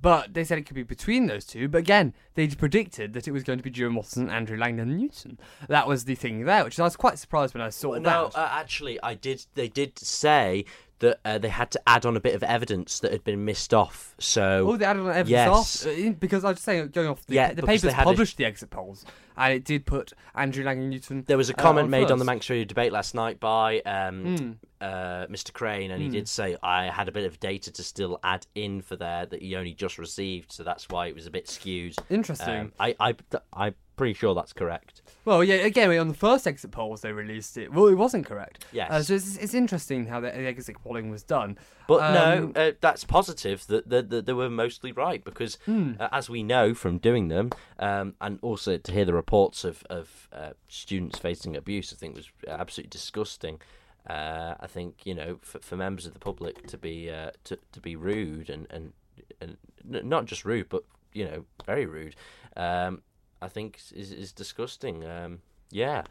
[0.00, 1.66] But they said it could be between those two.
[1.66, 5.38] But again, they predicted that it was going to be Joe Watson and Andrew Langan-Newton.
[5.68, 8.10] That was the thing there, which I was quite surprised when I saw Well, that.
[8.10, 9.46] no, uh, actually, I did.
[9.54, 10.66] They did say
[11.04, 13.72] that uh, they had to add on a bit of evidence that had been missed
[13.72, 14.14] off.
[14.18, 15.86] So Oh, they added on evidence Yes.
[15.86, 15.92] off?
[15.92, 18.44] Uh, because I was saying, going off, the, Yeah, the papers had a- published the
[18.44, 19.04] exit polls,
[19.36, 21.24] and it did put Andrew Lang and Newton.
[21.26, 22.26] there was a uh, comment on made on the first.
[22.26, 24.52] Manx Radio debate last night by um, Hmm.
[24.80, 25.52] uh, Mr.
[25.52, 28.80] Crane, and he did say I had a bit of data to still add in
[28.82, 31.94] for there that he only just received, so that's why it was a bit skewed.
[32.10, 32.58] Interesting.
[32.60, 33.14] Um, I, I,
[33.52, 35.02] I'm pretty sure that's correct.
[35.24, 37.72] Well, yeah, again, on the first exit polls they released it.
[37.72, 38.64] Well, it wasn't correct.
[38.72, 38.90] Yes.
[38.90, 41.58] Uh, so it's, it's interesting how the, exit polling was done.
[41.86, 45.92] But Um, no, uh, that's positive that, that, that they were mostly right because, Hmm.
[45.98, 49.82] uh, as we know from doing them, um, and also to hear the reports of,
[49.88, 53.60] of uh, students facing abuse, I think was absolutely disgusting.
[54.06, 57.58] Uh, I think you know for, for members of the public to be uh, to
[57.72, 58.92] to be rude and, and
[59.40, 62.14] and not just rude, but you know very rude.
[62.54, 63.00] Um,
[63.44, 65.04] I think is is disgusting.
[65.04, 65.40] Um,
[65.70, 66.02] yeah,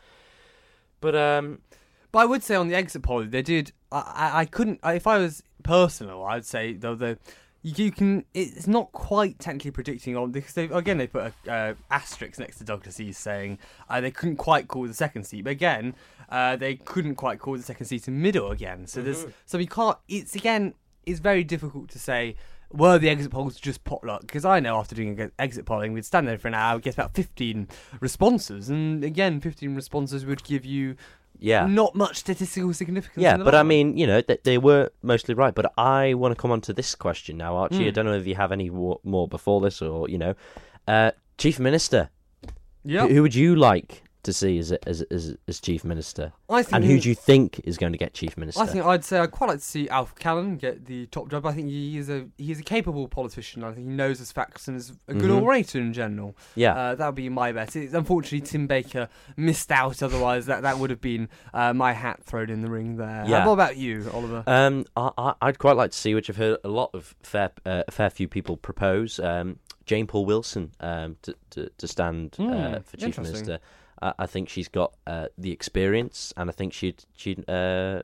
[1.01, 1.59] but um,
[2.13, 3.71] But I would say on the exit poll, they did.
[3.91, 4.79] I, I, I couldn't.
[4.84, 7.17] I, if I was personal, I'd say though the
[7.63, 8.25] you, you can.
[8.34, 12.57] It's not quite technically predicting on because they again they put a uh, asterisk next
[12.59, 13.57] to Douglas East saying
[13.89, 15.95] uh, they couldn't quite call the second seat, but again
[16.29, 18.86] uh, they couldn't quite call the second seat in middle again.
[18.86, 19.97] So there's so we can't.
[20.07, 20.75] It's again.
[21.05, 22.36] It's very difficult to say.
[22.74, 24.21] Were the exit polls just potluck?
[24.21, 27.13] Because I know after doing exit polling, we'd stand there for an hour, get about
[27.13, 27.67] 15
[27.99, 30.95] responses, and again, 15 responses would give you
[31.39, 33.21] yeah, not much statistical significance.
[33.21, 35.53] Yeah, but I mean, you know, th- they were mostly right.
[35.53, 37.86] But I want to come on to this question now, Archie.
[37.86, 37.93] I Hmm.
[37.93, 40.36] don't know if you have any more before this or, you know,
[40.88, 42.09] uh, Chief Minister,
[42.86, 46.32] yeah, who, who would you like to see as as as, as chief minister?
[46.49, 48.61] I think And who do you think is going to get chief minister?
[48.61, 51.45] I think I'd say I'd quite like to see Alf Cannon get the top job.
[51.45, 53.63] I think he is a he is a capable politician.
[53.63, 55.41] I think he knows his facts and is a good Mhm.
[55.41, 56.36] orator in general.
[56.55, 56.74] yeah.
[56.74, 57.76] Uh, that would be my bet.
[57.76, 60.01] It's, unfortunately, Tim Baker missed out.
[60.03, 63.26] Otherwise, that, that would have been uh, my hat thrown in the ring there.
[63.28, 63.43] Yeah.
[63.43, 64.43] Uh, what about you, Oliver?
[64.47, 67.51] Um, I, I, I'd quite like to see, which I've heard a lot of fair,
[67.65, 72.36] uh, a fair few people propose, um, Jane Poole Wilson um, to, to, to stand
[72.39, 73.59] uh, Hmm, for chief minister.
[74.04, 78.04] I, I think she's got uh, the experience, and I think she'd she'd uh,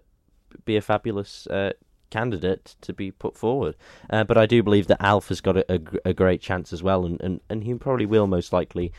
[0.66, 1.74] be a fabulous uh,
[2.10, 3.76] candidate to be put forward.
[4.10, 6.82] Uh, but I do believe that Alf has got a, a, a great chance as
[6.82, 8.91] well, and, and, and he probably will most likely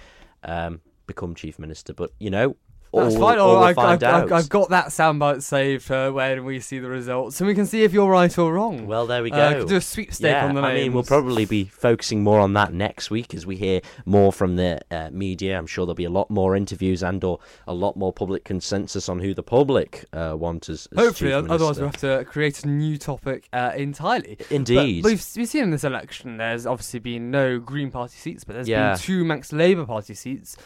[0.44, 1.92] um, become chief minister.
[1.92, 2.56] But you know,
[2.92, 3.38] all, That's fine.
[3.38, 4.02] all Oh, we'll I've, I've.
[4.02, 7.66] I've, I've got that soundbite saved for when we see the results, and we can
[7.66, 8.86] see if you're right or wrong.
[8.86, 9.36] Well, there we go.
[9.36, 12.52] Uh, do a sweepstake yeah, on the I mean, we'll probably be focusing more on
[12.54, 15.56] that next week as we hear more from the uh, media.
[15.56, 19.08] I'm sure there'll be a lot more interviews and or a lot more public consensus
[19.08, 22.68] on who the public uh, want as, as Hopefully, otherwise we'll have to create a
[22.68, 24.36] new topic uh, entirely.
[24.50, 25.02] Indeed.
[25.02, 28.54] But we've, we've seen in this election, there's obviously been no Green Party seats, but
[28.54, 28.94] there's Yeah.
[28.94, 30.56] been two Manx Labour Party seats.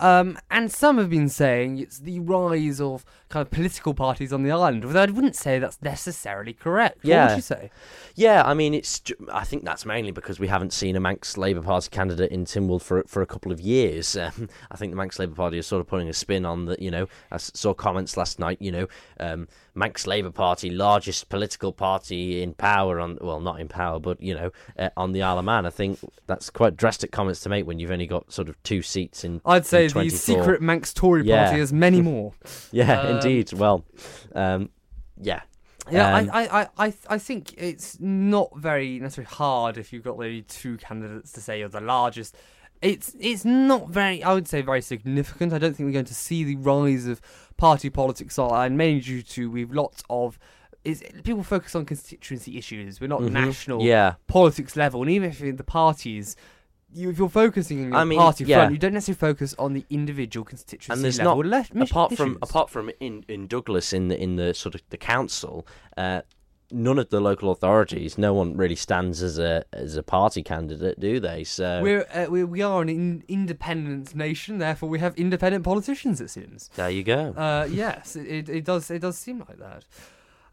[0.00, 4.42] Um, and some have been saying it's the rise of kind of political parties on
[4.42, 6.98] the island, although I wouldn't say that's necessarily correct.
[7.02, 7.22] Yeah.
[7.22, 7.70] What would you say?
[8.16, 9.02] Yeah, I mean, it's.
[9.32, 12.82] I think that's mainly because we haven't seen a Manx Labour Party candidate in Tynwald
[12.82, 14.16] for for a couple of years.
[14.24, 16.80] Um, I think the Manx Labour Party is sort of putting a spin on that.
[16.80, 18.56] You know, I saw comments last night.
[18.58, 18.86] You know,
[19.20, 24.22] um, Manx Labour Party, largest political party in power on well, not in power, but
[24.22, 25.66] you know, uh, on the Isle of Man.
[25.66, 28.80] I think that's quite drastic comments to make when you've only got sort of two
[28.80, 29.42] seats in.
[29.44, 31.44] I'd say in the secret Manx Tory Yeah.
[31.46, 32.32] party has many more.
[32.72, 33.52] Yeah, Um, indeed.
[33.52, 33.84] Well,
[34.34, 34.70] um,
[35.20, 35.40] yeah.
[35.90, 40.02] Yeah, Um, I, I, I, I, I think it's not very necessarily hard if you've
[40.02, 42.34] got maybe two candidates to say you're the largest.
[42.80, 45.52] It's it's not very, I would say, very significant.
[45.52, 47.20] I don't think we're going to see the rise of
[47.56, 50.38] party politics online, mainly due to we've lots of
[50.84, 53.00] is people focus on constituency issues.
[53.00, 53.32] We're not Mhm.
[53.32, 54.14] national Yeah.
[54.26, 56.34] politics level, and even if the parties.
[56.94, 58.58] You, if you're focusing on your I mean, party yeah.
[58.58, 62.16] front, you don't necessarily focus on the individual constituency and there's level not le- apart
[62.16, 65.66] from apart from in, in Douglas in the in the sort of the council,
[65.96, 66.22] uh,
[66.70, 70.98] none of the local authorities, no one really stands as a as a party candidate,
[70.98, 71.44] do they?
[71.44, 76.20] So We're, uh, we we are an in- independent nation, therefore we have independent politicians.
[76.20, 76.70] It seems.
[76.76, 77.32] there you go.
[77.36, 78.90] Uh, yes, it, it does.
[78.90, 79.84] It does seem like that.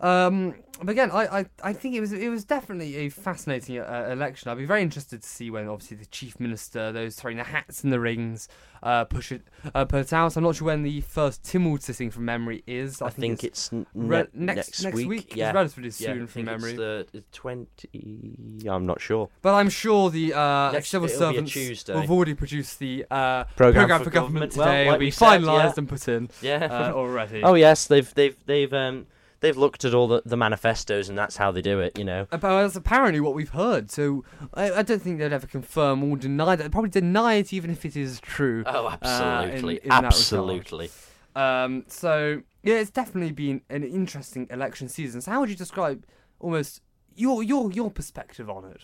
[0.02, 4.10] Um, but again, I, I, I think it was it was definitely a fascinating uh,
[4.12, 4.49] election.
[4.49, 7.84] I'd be very interested to see when obviously the chief minister, those throwing the hats
[7.84, 8.47] in the rings,
[8.82, 9.43] uh, push it
[9.76, 10.36] uh, put it out.
[10.36, 12.99] I'm not sure when the first Tynwald sitting from memory is.
[12.99, 15.08] I, think, it's, n- re- ne- next next, week.
[15.08, 15.28] week.
[15.28, 16.72] It's Yeah, relatively yeah, soon I from think memory.
[16.72, 18.68] It's the twenty.
[18.68, 19.30] I'm not sure.
[19.43, 23.74] But I'm sure the uh, Next- civil servants will have already produced the uh, Programme
[23.88, 24.58] program for for government government.
[24.58, 24.86] Well, today.
[24.86, 25.74] like It'll be finalised yeah.
[25.78, 26.66] and put in Yeah.
[26.89, 27.43] uh, already.
[27.43, 29.06] oh yes, they've they've they've um
[29.42, 31.98] they've looked at all the, the manifestos and that's how they do it.
[32.00, 32.28] You know.
[32.32, 33.92] Uh, But that's apparently what we've heard.
[33.92, 34.24] So
[34.54, 36.64] I, I don't think they'd ever confirm or deny that.
[36.64, 38.64] They'd probably deny it even if it is true.
[38.66, 40.06] Oh, in- absolutely, in that regard.
[40.06, 40.89] absolutely.
[41.36, 45.22] Um, so yeah, it's definitely been an interesting election season.
[45.22, 46.06] So how would you describe
[46.39, 46.82] almost
[47.16, 48.82] your your your perspective on it?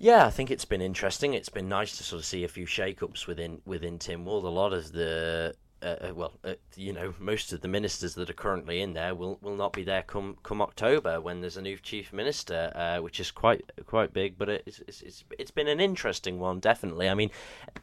[0.00, 1.34] Yeah, I think it's been interesting.
[1.34, 4.44] It's been nice to sort of see a few shake-ups within within Tynwald.
[4.44, 8.28] A lot of the uh, uh, well, uh, you know, most of the ministers that
[8.28, 11.62] are currently in there will, will not be there come come October when there's a
[11.62, 14.36] new chief minister, uh, which is quite quite big.
[14.36, 17.08] But it's, it's it's it's been an interesting one, definitely.
[17.08, 17.30] I mean,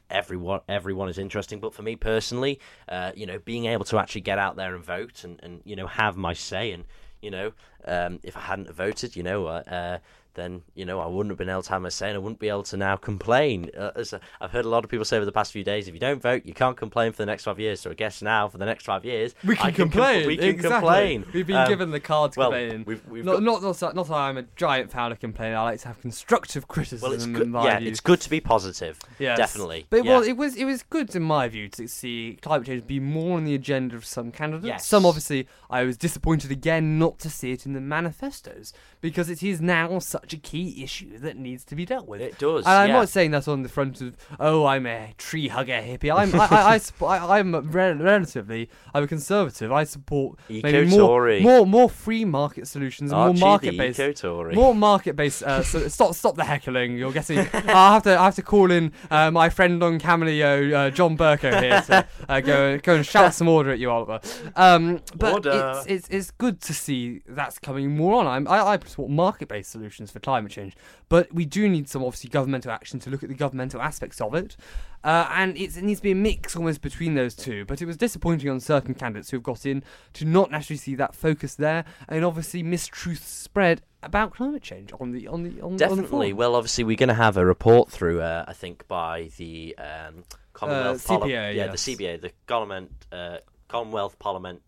[0.10, 4.22] everyone everyone is interesting, but for me personally, uh, you know, being able to actually
[4.22, 6.86] get out there and vote and, and you know have my say and
[7.22, 7.54] you know,
[7.86, 9.98] um, if I hadn't voted, you know, uh,
[10.36, 12.40] then you know I wouldn't have been able to have my say, and I wouldn't
[12.40, 13.72] be able to now complain.
[13.78, 15.88] Uh, as uh, I've heard a lot of people say over the past few days,
[15.88, 17.80] if you don't vote, you can't complain for the next five years.
[17.80, 20.28] So I guess now for the next five years, We can can com- complain.
[20.28, 20.70] we can exactly.
[20.80, 21.26] complain.
[21.34, 22.84] We've been Um, given the card to well, complain.
[22.86, 25.58] we've, we've not, got, not, not, that- not I'm a giant fan of complaining.
[25.58, 27.02] I like to have constructive criticism.
[27.02, 27.52] well, it's good.
[27.54, 27.90] Yeah, view.
[27.90, 29.00] it's good to be positive.
[29.20, 29.38] Yes.
[29.38, 29.86] definitely.
[29.90, 30.12] But yeah.
[30.12, 33.38] well, it was it was good in my view to see climate change be more
[33.38, 34.68] on the agenda of some candidates.
[34.68, 34.86] Yes.
[34.88, 39.44] Some obviously I was disappointed again not to see it in the manifestos because it
[39.44, 42.22] is now such a key issue that needs to be dealt with.
[42.22, 42.66] It does.
[42.66, 42.96] And I'm yeah.
[42.96, 46.14] not saying that on the front of oh I'm a tree hugger hippie.
[46.14, 49.72] I'm I, I, I'm re- relatively I'm a conservative.
[49.72, 55.16] I support maybe more more more free market solutions Archie more market based, more market
[55.16, 55.44] based.
[55.44, 56.98] Uh, so stop, stop the heckling.
[56.98, 57.40] You're getting.
[57.54, 61.18] I have to, I have to call in uh, my friend on Cameo, uh, John
[61.18, 64.20] Bercow here to uh, go, go and shout some order at you, Oliver.
[64.56, 65.74] Um, but Order.
[65.78, 68.28] it's, it's, it's good to see that's coming more on.
[68.28, 70.74] I'm, I, I support market based solutions for climate change.
[71.10, 74.34] But we do need some obviously governmental action to look at the governmental aspects of
[74.34, 74.56] it,
[75.04, 77.66] uh, and it's, it needs to be a mix almost between those two.
[77.66, 81.14] But it was disappointing on certain candidates who've got in to not naturally see that
[81.14, 85.72] focus there, and obviously mistruths spread about climate change on the on the on, on
[85.74, 86.34] the Definitely.
[86.34, 88.22] Well, obviously, we're going to have a report through.
[88.22, 91.86] Uh, I think by the um, Commonwealth Uh, Parli- CPA, yeah, yes.
[91.86, 93.38] the CPA, the Parliament, uh,
[93.68, 94.62] Commonwealth Parliament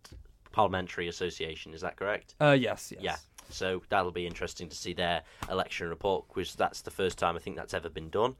[0.51, 1.73] Parliamentary Association.
[1.73, 2.35] Is that correct?
[2.41, 3.01] Uh, yes, yes.
[3.03, 3.15] Yeah.
[3.49, 7.39] So that'll be interesting to see their election report because that's the first time I
[7.39, 8.35] think that's ever been done,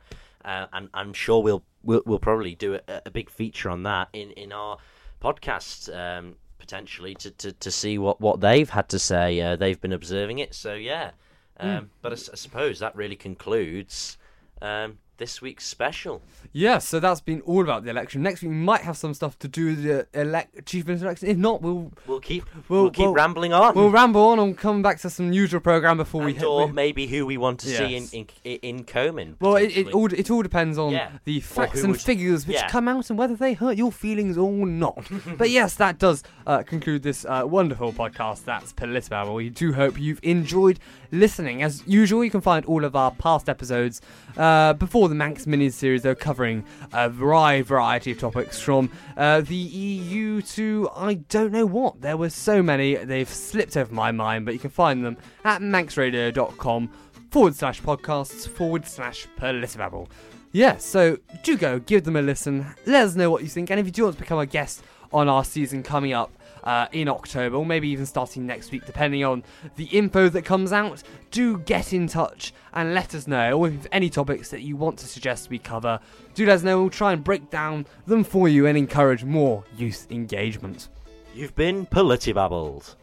[0.46, 4.10] uh, and I'm sure we'll we'll, we'll probably do a, a big feature on that
[4.14, 4.78] in in our
[5.22, 5.96] podcast.
[5.96, 9.40] Um, potentially to, to, to see what, what they've had to say.
[9.40, 10.54] Uh, they've been observing it.
[10.54, 11.12] So yeah
[11.60, 14.18] um, but I suppose that really concludes
[14.62, 16.22] um, this week's special
[16.54, 18.22] Yeah, so that's been all about the election.
[18.22, 21.30] Next week we might have some stuff to do with the elect- chief minister election.
[21.30, 24.58] If not, we'll we'll keep Well, we'll, keep well, rambling on we'll ramble on and
[24.58, 26.46] come back to some usual program before we and hit.
[26.48, 28.14] or we- maybe who we want to see in Yes.
[28.14, 28.28] in,
[28.62, 31.10] in Comyn well, it, it all it all depends on Yeah.
[31.26, 32.68] the facts and would- figures which yeah.
[32.70, 35.08] come out and whether they hurt your feelings or not.
[35.38, 38.46] but yes, that does uh, conclude this uh, wonderful podcast.
[38.46, 39.36] That's Politibabble.
[39.36, 40.80] We do hope you've enjoyed
[41.12, 41.64] listening.
[41.64, 44.02] As usual, you can find all of our past episodes
[44.38, 49.42] uh, before the Manx mini series, though, covering a wide variety of topics from uh,
[49.42, 52.02] the EU to I don't know what.
[52.02, 55.62] There were so many, they've slipped over my mind, but you can find them at
[55.62, 56.90] manxradio.com
[57.32, 60.10] forward slash podcasts forward slash Politibabble.
[60.52, 63.80] Yeah, so do go, give them a listen, let us know what you think, and
[63.80, 66.32] if you do want to become a guest on our season coming up
[66.68, 69.42] uh, in October, or maybe even starting next week, depending on
[69.78, 71.02] the info that comes out.
[71.32, 75.00] Do get in touch and let us know, or if any topics that you want
[75.00, 75.98] to suggest we cover,
[76.34, 76.82] do let us know.
[76.82, 80.90] We'll try and break down them for you and encourage more youth engagement.
[81.34, 82.96] You've been Politibabbled.